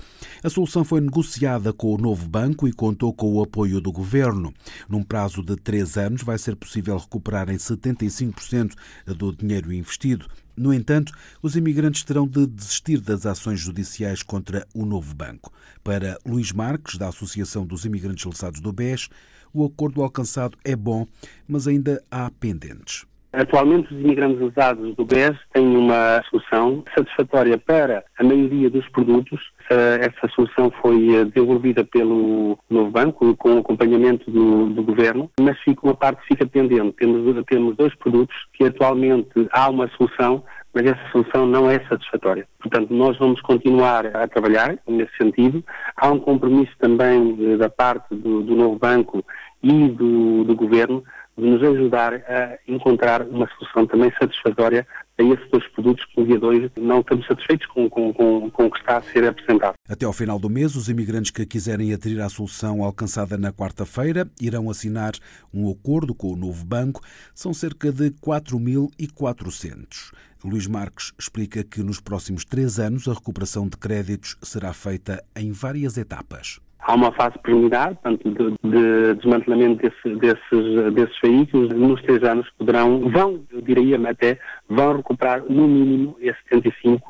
A 0.43 0.49
solução 0.49 0.84
foi 0.84 0.99
negociada 0.99 1.71
com 1.71 1.93
o 1.93 1.97
novo 1.99 2.27
banco 2.27 2.67
e 2.67 2.73
contou 2.73 3.13
com 3.13 3.32
o 3.32 3.43
apoio 3.43 3.80
do 3.80 3.91
governo. 3.91 4.51
Num 4.89 5.03
prazo 5.03 5.43
de 5.43 5.56
três 5.56 5.95
anos, 5.95 6.23
vai 6.23 6.39
ser 6.39 6.56
possível 6.56 6.97
recuperar 6.97 7.51
em 7.51 7.58
75% 7.58 8.73
do 9.15 9.32
dinheiro 9.32 9.71
investido. 9.71 10.25
No 10.57 10.73
entanto, 10.73 11.13
os 11.39 11.55
imigrantes 11.55 12.03
terão 12.03 12.27
de 12.27 12.47
desistir 12.47 12.99
das 12.99 13.27
ações 13.27 13.59
judiciais 13.59 14.23
contra 14.23 14.67
o 14.73 14.87
novo 14.87 15.13
banco. 15.13 15.53
Para 15.83 16.17
Luís 16.25 16.51
Marques, 16.51 16.97
da 16.97 17.09
Associação 17.09 17.63
dos 17.63 17.85
Imigrantes 17.85 18.25
Lesados 18.25 18.59
do 18.59 18.73
BES, 18.73 19.07
o 19.53 19.63
acordo 19.63 20.01
alcançado 20.01 20.57
é 20.65 20.75
bom, 20.75 21.05
mas 21.47 21.67
ainda 21.67 22.03
há 22.09 22.31
pendentes. 22.31 23.05
Atualmente, 23.33 23.93
os 23.93 23.99
imigrantes 23.99 24.39
lesados 24.39 24.95
do 24.95 25.03
BES 25.03 25.37
têm 25.53 25.75
uma 25.75 26.23
solução 26.29 26.83
satisfatória 26.95 27.57
para 27.57 28.03
a 28.17 28.23
maioria 28.23 28.69
dos 28.69 28.87
produtos. 28.89 29.39
Essa 29.69 30.33
solução 30.33 30.71
foi 30.81 31.13
eh, 31.13 31.25
desenvolvida 31.25 31.83
pelo 31.83 32.57
novo 32.69 32.89
banco, 32.89 33.35
com 33.35 33.55
o 33.55 33.59
acompanhamento 33.59 34.31
do, 34.31 34.69
do 34.69 34.81
governo, 34.81 35.29
mas 35.41 35.59
fica 35.59 35.81
uma 35.83 35.93
parte 35.93 36.25
fica 36.25 36.45
pendente. 36.47 36.93
Temos, 36.93 37.45
temos 37.45 37.75
dois 37.75 37.93
produtos 37.95 38.35
que 38.53 38.63
atualmente 38.63 39.47
há 39.51 39.69
uma 39.69 39.89
solução, 39.97 40.41
mas 40.73 40.85
essa 40.85 41.11
solução 41.11 41.45
não 41.45 41.69
é 41.69 41.79
satisfatória. 41.89 42.47
Portanto, 42.59 42.93
nós 42.93 43.17
vamos 43.17 43.41
continuar 43.41 44.05
a 44.15 44.25
trabalhar 44.25 44.77
nesse 44.87 45.15
sentido. 45.17 45.61
Há 45.97 46.09
um 46.09 46.19
compromisso 46.19 46.71
também 46.79 47.37
eh, 47.41 47.57
da 47.57 47.69
parte 47.69 48.15
do, 48.15 48.41
do 48.41 48.55
novo 48.55 48.79
banco 48.79 49.21
e 49.61 49.89
do, 49.89 50.45
do 50.45 50.55
governo 50.55 51.03
de 51.38 51.45
nos 51.45 51.63
ajudar 51.63 52.15
a 52.15 52.58
encontrar 52.67 53.21
uma 53.21 53.47
solução 53.50 53.86
também 53.86 54.12
satisfatória 54.19 54.88
a 55.19 55.23
esses 55.23 55.50
dois 55.50 55.67
produtos 55.69 56.06
que 56.06 56.19
no 56.19 56.28
dia 56.28 56.39
2 56.39 56.71
não 56.78 57.00
estamos 57.00 57.26
satisfeitos 57.28 57.67
com, 57.67 57.89
com, 57.89 58.13
com, 58.13 58.50
com 58.50 58.65
o 58.65 58.71
que 58.71 58.80
está 58.80 58.97
a 58.97 59.02
ser 59.02 59.26
apresentado. 59.26 59.76
Até 59.88 60.06
ao 60.06 60.13
final 60.13 60.39
do 60.39 60.50
mês, 60.50 60.76
os 60.76 60.89
imigrantes 60.89 61.32
que 61.32 61.45
quiserem 61.45 61.93
aderir 61.93 62.21
à 62.21 62.30
solução 62.30 62.84
alcançada 62.84 63.38
na 63.38 63.52
quarta-feira 63.52 64.28
irão 64.41 64.69
assinar 64.69 65.13
um 65.54 65.71
acordo 65.71 66.13
com 66.13 66.34
o 66.34 66.36
novo 66.36 66.65
banco. 66.65 67.02
São 67.34 67.54
cerca 67.54 67.91
de 67.91 68.12
4.400. 68.12 70.12
Luís 70.43 70.67
Marques 70.67 71.13
explica 71.17 71.63
que 71.63 71.82
nos 71.82 72.00
próximos 72.00 72.45
três 72.45 72.80
anos 72.80 73.08
a 73.08 73.13
recuperação 73.13 73.67
de 73.67 73.76
créditos 73.76 74.38
será 74.41 74.71
feita 74.71 75.23
em 75.36 75.52
várias 75.52 75.97
etapas. 75.97 76.60
Há 76.79 76.95
uma 76.95 77.11
fase 77.11 77.37
preliminar, 77.39 77.95
portanto, 77.95 78.29
de, 78.29 78.69
de 78.69 79.13
desmantelamento 79.15 79.81
desse, 79.81 80.19
desses, 80.19 80.93
desses 80.93 81.19
veículos. 81.21 81.69
Nos 81.73 82.01
três 82.03 82.23
anos 82.23 82.49
poderão, 82.57 83.09
vão, 83.09 83.41
eu 83.51 83.61
diria 83.61 83.99
até, 84.09 84.39
vão 84.69 84.97
recuperar 84.97 85.43
no 85.49 85.67
mínimo 85.67 86.17
esse 86.19 86.38
75% 86.51 87.08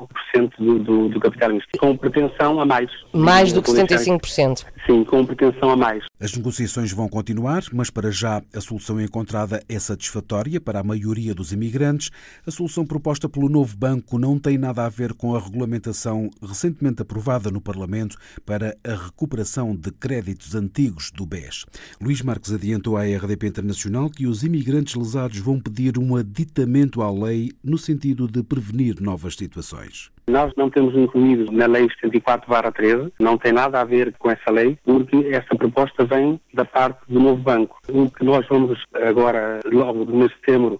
do, 0.58 0.78
do, 0.78 1.08
do 1.08 1.20
capital 1.20 1.50
investido, 1.50 1.78
com 1.78 1.96
pretensão 1.96 2.60
a 2.60 2.66
mais. 2.66 2.90
Mais 3.12 3.52
do 3.52 3.62
que 3.62 3.70
75%? 3.70 4.64
Sim, 4.86 5.04
com 5.04 5.24
pretensão 5.24 5.70
a 5.70 5.76
mais. 5.76 6.04
As 6.20 6.36
negociações 6.36 6.92
vão 6.92 7.08
continuar, 7.08 7.62
mas 7.72 7.90
para 7.90 8.10
já 8.10 8.42
a 8.54 8.60
solução 8.60 9.00
encontrada 9.00 9.62
é 9.68 9.78
satisfatória 9.78 10.60
para 10.60 10.80
a 10.80 10.84
maioria 10.84 11.34
dos 11.34 11.52
imigrantes. 11.52 12.10
A 12.46 12.50
solução 12.50 12.86
proposta 12.86 13.28
pelo 13.28 13.48
novo 13.48 13.76
banco 13.76 14.18
não 14.18 14.38
tem 14.38 14.56
nada 14.56 14.84
a 14.84 14.88
ver 14.88 15.14
com 15.14 15.34
a 15.34 15.40
regulamentação 15.40 16.30
recentemente 16.42 17.02
aprovada 17.02 17.50
no 17.50 17.60
Parlamento 17.60 18.16
para 18.46 18.76
a 18.84 18.94
recuperação 18.94 19.74
de 19.74 19.90
créditos 19.90 20.54
antigos 20.54 21.10
do 21.10 21.26
BES. 21.26 21.66
Luís 22.00 22.22
Marques 22.22 22.52
adiantou 22.52 22.96
à 22.96 23.02
RDP 23.02 23.48
Internacional 23.48 24.10
que 24.10 24.26
os 24.26 24.42
imigrantes 24.42 24.94
lesados 24.94 25.38
vão 25.38 25.60
pedir 25.60 25.98
um 25.98 26.16
aditamento 26.16 27.02
à 27.02 27.10
lei 27.10 27.47
no 27.62 27.78
sentido 27.78 28.26
de 28.26 28.42
prevenir 28.42 29.00
novas 29.00 29.34
situações. 29.34 30.10
Nós 30.28 30.52
não 30.56 30.68
temos 30.68 30.94
incluído 30.94 31.50
na 31.50 31.66
Lei 31.66 31.88
74-13, 32.04 33.12
não 33.18 33.38
tem 33.38 33.50
nada 33.50 33.80
a 33.80 33.84
ver 33.84 34.14
com 34.18 34.30
essa 34.30 34.50
lei, 34.50 34.78
porque 34.84 35.16
essa 35.32 35.54
proposta 35.56 36.04
vem 36.04 36.38
da 36.52 36.66
parte 36.66 37.00
do 37.08 37.18
novo 37.18 37.40
banco. 37.40 37.78
O 37.88 38.10
que 38.10 38.24
nós 38.24 38.46
vamos 38.46 38.78
agora, 38.92 39.60
logo 39.64 40.04
no 40.04 40.18
mês 40.18 40.30
de 40.30 40.36
setembro, 40.36 40.78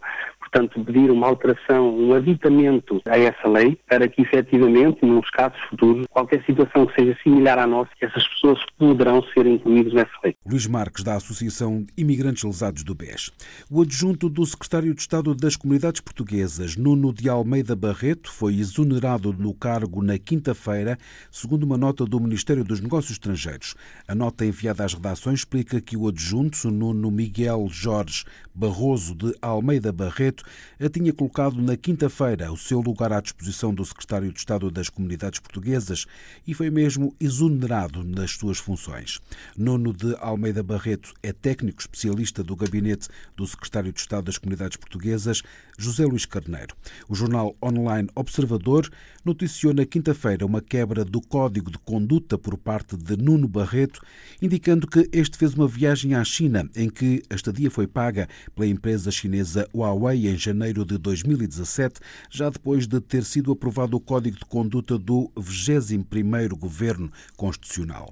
portanto, 0.50 0.82
pedir 0.84 1.10
uma 1.10 1.26
alteração, 1.26 1.94
um 1.94 2.14
aditamento 2.14 3.00
a 3.06 3.18
essa 3.18 3.46
lei, 3.48 3.78
para 3.86 4.08
que 4.08 4.22
efetivamente, 4.22 5.04
nos 5.04 5.28
casos 5.30 5.58
futuros, 5.68 6.06
qualquer 6.10 6.42
situação 6.44 6.86
que 6.86 6.94
seja 6.94 7.16
similar 7.22 7.58
à 7.58 7.66
nossa, 7.66 7.90
essas 8.00 8.26
pessoas 8.28 8.58
poderão 8.78 9.22
ser 9.34 9.46
incluídas 9.46 9.92
nessa 9.92 10.12
lei. 10.24 10.34
Luís 10.46 10.66
Marques, 10.66 11.04
da 11.04 11.14
Associação 11.14 11.86
Imigrantes 11.96 12.44
Lesados 12.44 12.82
do 12.82 12.94
BES. 12.94 13.30
O 13.70 13.82
adjunto 13.82 14.28
do 14.28 14.44
Secretário 14.46 14.94
de 14.94 15.00
Estado 15.00 15.34
das 15.34 15.56
Comunidades 15.56 16.00
Portuguesas, 16.00 16.76
Nuno 16.76 17.12
de 17.12 17.28
Almeida 17.28 17.76
Barreto, 17.76 18.30
foi 18.30 18.54
exonerado 18.58 19.32
no 19.32 19.52
cargo 19.52 20.02
na 20.02 20.18
quinta-feira, 20.18 20.96
segundo 21.30 21.64
uma 21.64 21.76
nota 21.76 22.04
do 22.04 22.20
Ministério 22.20 22.64
dos 22.64 22.80
Negócios 22.80 23.12
Estrangeiros. 23.12 23.74
A 24.06 24.14
nota 24.14 24.44
enviada 24.44 24.84
às 24.84 24.94
redações 24.94 25.40
explica 25.40 25.80
que 25.80 25.96
o 25.96 26.08
adjunto, 26.08 26.70
Nuno 26.70 27.10
Miguel 27.10 27.66
Jorge 27.70 28.24
Barroso 28.54 29.14
de 29.14 29.34
Almeida 29.40 29.92
Barreto, 29.92 30.37
a 30.80 30.88
tinha 30.88 31.12
colocado 31.12 31.60
na 31.60 31.76
quinta-feira 31.76 32.52
o 32.52 32.56
seu 32.56 32.80
lugar 32.80 33.12
à 33.12 33.20
disposição 33.20 33.72
do 33.74 33.84
Secretário 33.84 34.32
de 34.32 34.38
Estado 34.38 34.70
das 34.70 34.88
Comunidades 34.88 35.40
Portuguesas 35.40 36.06
e 36.46 36.54
foi 36.54 36.70
mesmo 36.70 37.14
exonerado 37.20 38.04
nas 38.04 38.32
suas 38.32 38.58
funções. 38.58 39.20
Nuno 39.56 39.92
de 39.92 40.16
Almeida 40.20 40.62
Barreto 40.62 41.14
é 41.22 41.32
técnico 41.32 41.80
especialista 41.80 42.42
do 42.42 42.56
gabinete 42.56 43.08
do 43.36 43.46
Secretário 43.46 43.92
de 43.92 44.00
Estado 44.00 44.24
das 44.24 44.38
Comunidades 44.38 44.76
Portuguesas, 44.76 45.42
José 45.78 46.04
Luís 46.04 46.26
Carneiro. 46.26 46.74
O 47.08 47.14
jornal 47.14 47.56
online 47.62 48.08
Observador 48.14 48.90
noticiou 49.24 49.74
na 49.74 49.84
quinta-feira 49.84 50.46
uma 50.46 50.60
quebra 50.60 51.04
do 51.04 51.20
código 51.20 51.70
de 51.70 51.78
conduta 51.78 52.38
por 52.38 52.56
parte 52.56 52.96
de 52.96 53.16
Nuno 53.16 53.46
Barreto, 53.46 54.00
indicando 54.40 54.86
que 54.86 55.08
este 55.12 55.36
fez 55.36 55.54
uma 55.54 55.68
viagem 55.68 56.14
à 56.14 56.24
China 56.24 56.68
em 56.74 56.88
que 56.88 57.22
a 57.30 57.34
estadia 57.34 57.70
foi 57.70 57.86
paga 57.86 58.28
pela 58.54 58.66
empresa 58.66 59.10
chinesa 59.10 59.68
Huawei 59.74 60.27
em 60.28 60.36
janeiro 60.36 60.84
de 60.84 60.98
2017, 60.98 62.00
já 62.30 62.50
depois 62.50 62.86
de 62.86 63.00
ter 63.00 63.24
sido 63.24 63.50
aprovado 63.52 63.96
o 63.96 64.00
código 64.00 64.36
de 64.36 64.44
conduta 64.44 64.98
do 64.98 65.30
21º 65.36 66.50
Governo 66.50 67.10
Constitucional. 67.36 68.08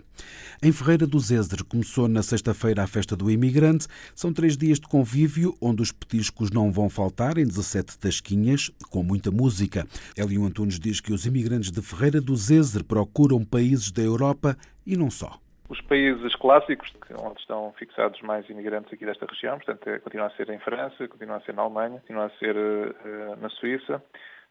Em 0.63 0.73
Ferreira 0.73 1.07
do 1.07 1.21
Zezer 1.21 1.63
começou 1.65 2.09
na 2.09 2.23
sexta-feira 2.23 2.83
a 2.83 2.87
festa 2.87 3.15
do 3.15 3.31
imigrante. 3.31 3.87
São 4.15 4.33
três 4.33 4.57
dias 4.57 4.81
de 4.81 4.89
convívio 4.89 5.55
onde 5.61 5.83
os 5.83 5.93
petiscos 5.93 6.51
não 6.51 6.73
vão 6.73 6.89
faltar 6.89 7.37
em 7.37 7.47
17 7.47 7.99
tasquinhas, 7.99 8.71
com 8.89 9.03
muita 9.03 9.31
música. 9.31 9.87
Hélio 10.17 10.45
Antunes 10.45 10.79
diz 10.81 11.01
que 11.01 11.13
os 11.13 11.27
imigrantes 11.27 11.71
de 11.71 11.83
Ferreira 11.83 12.21
do 12.21 12.35
Zezer 12.35 12.83
procuram 12.85 13.45
países 13.45 13.91
da 13.91 14.03
Europa 14.03 14.57
e 14.87 14.97
não 14.97 15.11
só. 15.11 15.39
Os 15.69 15.81
países 15.81 16.35
clássicos, 16.37 16.93
onde 17.21 17.41
estão 17.41 17.73
fixados 17.77 18.21
mais 18.23 18.49
imigrantes 18.49 18.93
aqui 18.93 19.05
desta 19.05 19.27
região, 19.27 19.57
portanto, 19.57 19.89
é, 19.89 19.99
continua 19.99 20.27
a 20.27 20.31
ser 20.31 20.49
em 20.51 20.59
França, 20.61 21.09
continua 21.09 21.37
a 21.37 21.41
ser 21.41 21.55
na 21.55 21.63
Alemanha, 21.63 21.99
continua 22.01 22.27
a 22.27 22.31
ser 22.39 22.57
uh, 22.57 23.37
na 23.41 23.49
Suíça, 23.49 24.03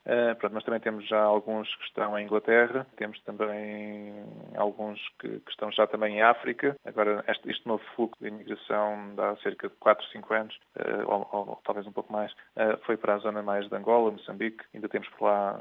Uh, 0.06 0.38
mas 0.52 0.64
também 0.64 0.80
temos 0.80 1.08
já 1.08 1.20
alguns 1.20 1.74
que 1.78 1.86
estão 1.86 2.18
em 2.18 2.26
Inglaterra, 2.26 2.86
temos 2.96 3.20
também 3.22 4.14
alguns 4.56 5.00
que, 5.20 5.40
que 5.40 5.52
estão 5.52 5.72
já 5.72 5.88
também 5.88 6.18
em 6.18 6.22
África. 6.22 6.76
Agora, 6.86 7.24
este, 7.28 7.50
este, 7.50 7.68
novo 7.68 7.84
fluxo 7.96 8.22
de 8.22 8.28
imigração 8.28 9.16
dá 9.16 9.36
cerca 9.38 9.68
de 9.68 9.76
4, 9.76 10.06
5 10.12 10.34
anos, 10.34 10.56
uh, 10.78 11.08
ou, 11.08 11.30
ou, 11.32 11.62
talvez 11.66 11.88
um 11.88 11.92
pouco 11.92 12.14
mais, 12.14 12.32
uh, 12.32 12.78
foi 12.86 12.98
para 12.98 13.16
a 13.16 13.18
zona 13.18 13.42
mais 13.42 13.68
de 13.68 13.76
Angola, 13.76 14.12
Moçambique. 14.12 14.64
Ainda 14.74 14.88
temos 14.88 15.08
por 15.10 15.26
lá 15.26 15.60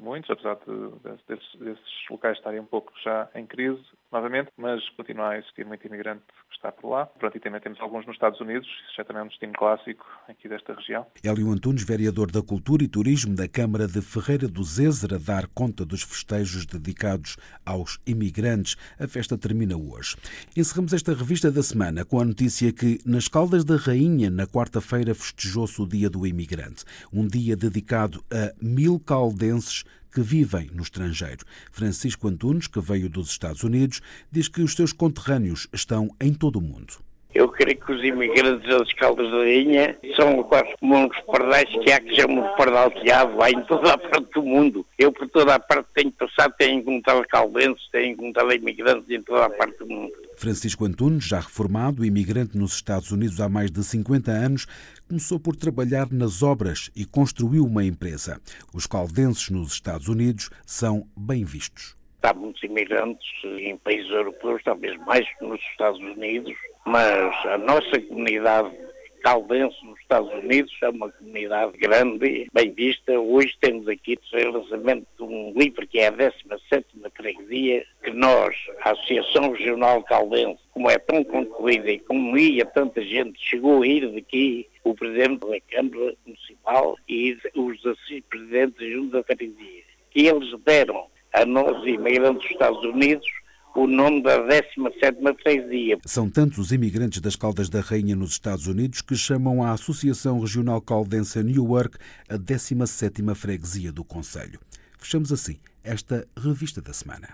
muitos, 0.00 0.30
apesar 0.30 0.56
de, 0.56 0.66
de, 0.66 1.22
desses, 1.26 1.54
desses, 1.58 2.08
locais 2.10 2.36
estarem 2.36 2.60
um 2.60 2.66
pouco 2.66 2.92
já 3.02 3.28
em 3.34 3.46
crise 3.46 3.82
novamente, 4.12 4.50
mas 4.56 4.86
continua 4.90 5.30
a 5.30 5.38
existir 5.38 5.64
muito 5.64 5.86
imigrante 5.86 6.22
que 6.48 6.56
está 6.56 6.72
por 6.72 6.90
lá. 6.90 7.06
Pronto, 7.06 7.36
e 7.36 7.40
também 7.40 7.60
temos 7.60 7.80
alguns 7.80 8.06
nos 8.06 8.16
Estados 8.16 8.40
Unidos, 8.40 8.66
isso 8.66 8.96
já 8.96 9.04
também 9.04 9.20
é 9.22 9.24
um 9.24 9.28
destino 9.28 9.52
clássico 9.52 10.06
aqui 10.28 10.48
desta 10.48 10.74
região. 10.74 11.06
Hélio 11.24 11.50
Antunes, 11.50 11.84
vereador 11.84 12.30
da 12.30 12.42
Cultura 12.42 12.82
e 12.82 12.88
Turismo 12.88 13.34
da 13.34 13.48
Câmara 13.48 13.77
Câmara 13.78 13.92
de 13.92 14.02
Ferreira 14.02 14.48
do 14.48 14.64
Zezer 14.64 15.14
a 15.14 15.18
dar 15.18 15.46
conta 15.46 15.84
dos 15.84 16.02
festejos 16.02 16.66
dedicados 16.66 17.36
aos 17.64 18.00
imigrantes. 18.04 18.74
A 18.98 19.06
festa 19.06 19.38
termina 19.38 19.76
hoje. 19.76 20.16
Encerramos 20.56 20.92
esta 20.92 21.14
revista 21.14 21.48
da 21.48 21.62
semana 21.62 22.04
com 22.04 22.18
a 22.18 22.24
notícia 22.24 22.72
que 22.72 22.98
nas 23.04 23.28
Caldas 23.28 23.64
da 23.64 23.76
Rainha, 23.76 24.30
na 24.30 24.48
quarta-feira, 24.48 25.14
festejou-se 25.14 25.80
o 25.80 25.86
Dia 25.86 26.10
do 26.10 26.26
Imigrante. 26.26 26.84
Um 27.12 27.24
dia 27.24 27.54
dedicado 27.54 28.24
a 28.32 28.52
mil 28.60 28.98
caldenses 28.98 29.84
que 30.10 30.22
vivem 30.22 30.68
no 30.74 30.82
estrangeiro. 30.82 31.46
Francisco 31.70 32.26
Antunes, 32.26 32.66
que 32.66 32.80
veio 32.80 33.08
dos 33.08 33.30
Estados 33.30 33.62
Unidos, 33.62 34.00
diz 34.28 34.48
que 34.48 34.60
os 34.60 34.74
seus 34.74 34.92
conterrâneos 34.92 35.68
estão 35.72 36.10
em 36.20 36.34
todo 36.34 36.56
o 36.56 36.62
mundo. 36.62 36.94
Eu 37.34 37.48
creio 37.48 37.78
que 37.78 37.92
os 37.92 38.02
imigrantes 38.02 38.66
das 38.68 38.92
Caldas 38.94 39.30
da 39.30 39.38
Rainha 39.38 39.96
são 40.16 40.42
quase 40.44 40.74
como 40.80 40.96
uns 40.96 41.20
pardais 41.26 41.68
que 41.68 41.92
há 41.92 42.00
que 42.00 42.14
chamam 42.16 42.48
de 42.48 42.56
pardal 42.56 42.90
telhado, 42.90 43.42
há 43.42 43.50
em 43.50 43.60
toda 43.64 43.92
a 43.92 43.98
parte 43.98 44.32
do 44.32 44.42
mundo. 44.42 44.86
Eu 44.98 45.12
por 45.12 45.28
toda 45.28 45.54
a 45.54 45.60
parte 45.60 45.88
tenho 45.94 46.10
passado, 46.12 46.54
tenho 46.58 46.80
encontrado 46.80 47.26
caldenses, 47.28 47.86
tenho 47.92 48.12
encontrado 48.12 48.52
imigrantes 48.52 49.08
em 49.10 49.22
toda 49.22 49.44
a 49.44 49.50
parte 49.50 49.78
do 49.78 49.86
mundo. 49.86 50.12
Francisco 50.36 50.86
Antunes, 50.86 51.24
já 51.24 51.40
reformado, 51.40 52.04
imigrante 52.04 52.56
nos 52.56 52.74
Estados 52.74 53.10
Unidos 53.10 53.40
há 53.40 53.48
mais 53.48 53.70
de 53.70 53.84
50 53.84 54.30
anos, 54.30 54.66
começou 55.06 55.38
por 55.38 55.54
trabalhar 55.54 56.10
nas 56.10 56.42
obras 56.42 56.90
e 56.96 57.04
construiu 57.04 57.64
uma 57.64 57.84
empresa. 57.84 58.40
Os 58.72 58.86
caldenses 58.86 59.50
nos 59.50 59.72
Estados 59.72 60.08
Unidos 60.08 60.48
são 60.64 61.06
bem 61.16 61.44
vistos. 61.44 61.96
Há 62.22 62.34
muitos 62.34 62.62
imigrantes 62.62 63.28
em 63.44 63.76
países 63.76 64.10
europeus, 64.10 64.62
talvez 64.64 64.96
mais 65.06 65.24
que 65.38 65.44
nos 65.44 65.60
Estados 65.72 66.00
Unidos, 66.00 66.54
mas 66.88 67.34
a 67.44 67.58
nossa 67.58 68.00
comunidade 68.00 68.74
caldense 69.22 69.76
nos 69.84 70.00
Estados 70.00 70.32
Unidos 70.32 70.72
é 70.82 70.88
uma 70.88 71.12
comunidade 71.12 71.76
grande, 71.76 72.48
bem 72.50 72.72
vista. 72.72 73.12
Hoje 73.18 73.54
temos 73.60 73.86
aqui 73.88 74.18
o 74.32 74.50
lançamento 74.50 75.06
de 75.18 75.22
um 75.22 75.52
livro 75.54 75.86
que 75.86 75.98
é 75.98 76.06
a 76.06 76.10
17 76.10 76.86
freguesia, 77.14 77.84
que 78.02 78.10
nós, 78.10 78.56
a 78.82 78.92
Associação 78.92 79.52
Regional 79.52 80.02
Caldense, 80.04 80.60
como 80.72 80.90
é 80.90 80.98
tão 80.98 81.22
concluída 81.24 81.90
e 81.90 81.98
como 81.98 82.38
ia 82.38 82.64
tanta 82.64 83.02
gente, 83.02 83.38
chegou 83.38 83.82
a 83.82 83.86
ir 83.86 84.10
daqui 84.10 84.66
o 84.82 84.94
Presidente 84.94 85.46
da 85.46 85.60
Câmara 85.68 86.14
Municipal 86.24 86.96
e 87.06 87.36
os 87.54 87.82
presidentes 88.30 88.92
junto 88.92 89.10
da 89.10 89.22
freguesia, 89.24 89.82
que 90.10 90.26
eles 90.26 90.58
deram 90.64 91.06
a 91.34 91.44
nós, 91.44 91.86
imigrantes 91.86 92.44
dos 92.44 92.50
Estados 92.52 92.82
Unidos, 92.82 93.28
o 93.74 93.86
nome 93.86 94.22
da 94.22 94.38
17ª 94.40 95.36
freguesia. 95.42 95.98
São 96.04 96.28
tantos 96.28 96.58
os 96.58 96.72
imigrantes 96.72 97.20
das 97.20 97.36
Caldas 97.36 97.68
da 97.68 97.80
Rainha 97.80 98.16
nos 98.16 98.32
Estados 98.32 98.66
Unidos 98.66 99.00
que 99.00 99.16
chamam 99.16 99.62
a 99.62 99.72
Associação 99.72 100.40
Regional 100.40 100.80
Caldense 100.80 101.42
Newark 101.42 101.96
a 102.28 102.36
17ª 102.36 103.34
freguesia 103.34 103.92
do 103.92 104.04
Conselho. 104.04 104.60
Fechamos 104.98 105.32
assim 105.32 105.58
esta 105.84 106.26
revista 106.36 106.82
da 106.82 106.92
semana. 106.92 107.28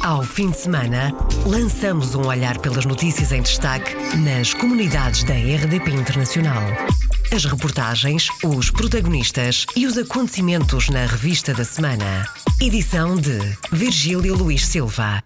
Ao 0.00 0.22
fim 0.22 0.50
de 0.50 0.58
semana, 0.58 1.12
lançamos 1.44 2.14
um 2.14 2.26
olhar 2.26 2.58
pelas 2.58 2.86
notícias 2.86 3.32
em 3.32 3.42
destaque 3.42 3.94
nas 4.18 4.54
comunidades 4.54 5.24
da 5.24 5.34
RDP 5.34 5.90
Internacional. 5.90 6.62
As 7.34 7.44
reportagens, 7.44 8.28
os 8.44 8.70
protagonistas 8.70 9.66
e 9.76 9.86
os 9.86 9.98
acontecimentos 9.98 10.88
na 10.88 11.04
revista 11.04 11.52
da 11.52 11.64
semana. 11.64 12.26
Edição 12.60 13.16
de 13.16 13.38
Virgílio 13.72 14.34
Luís 14.34 14.64
Silva. 14.64 15.22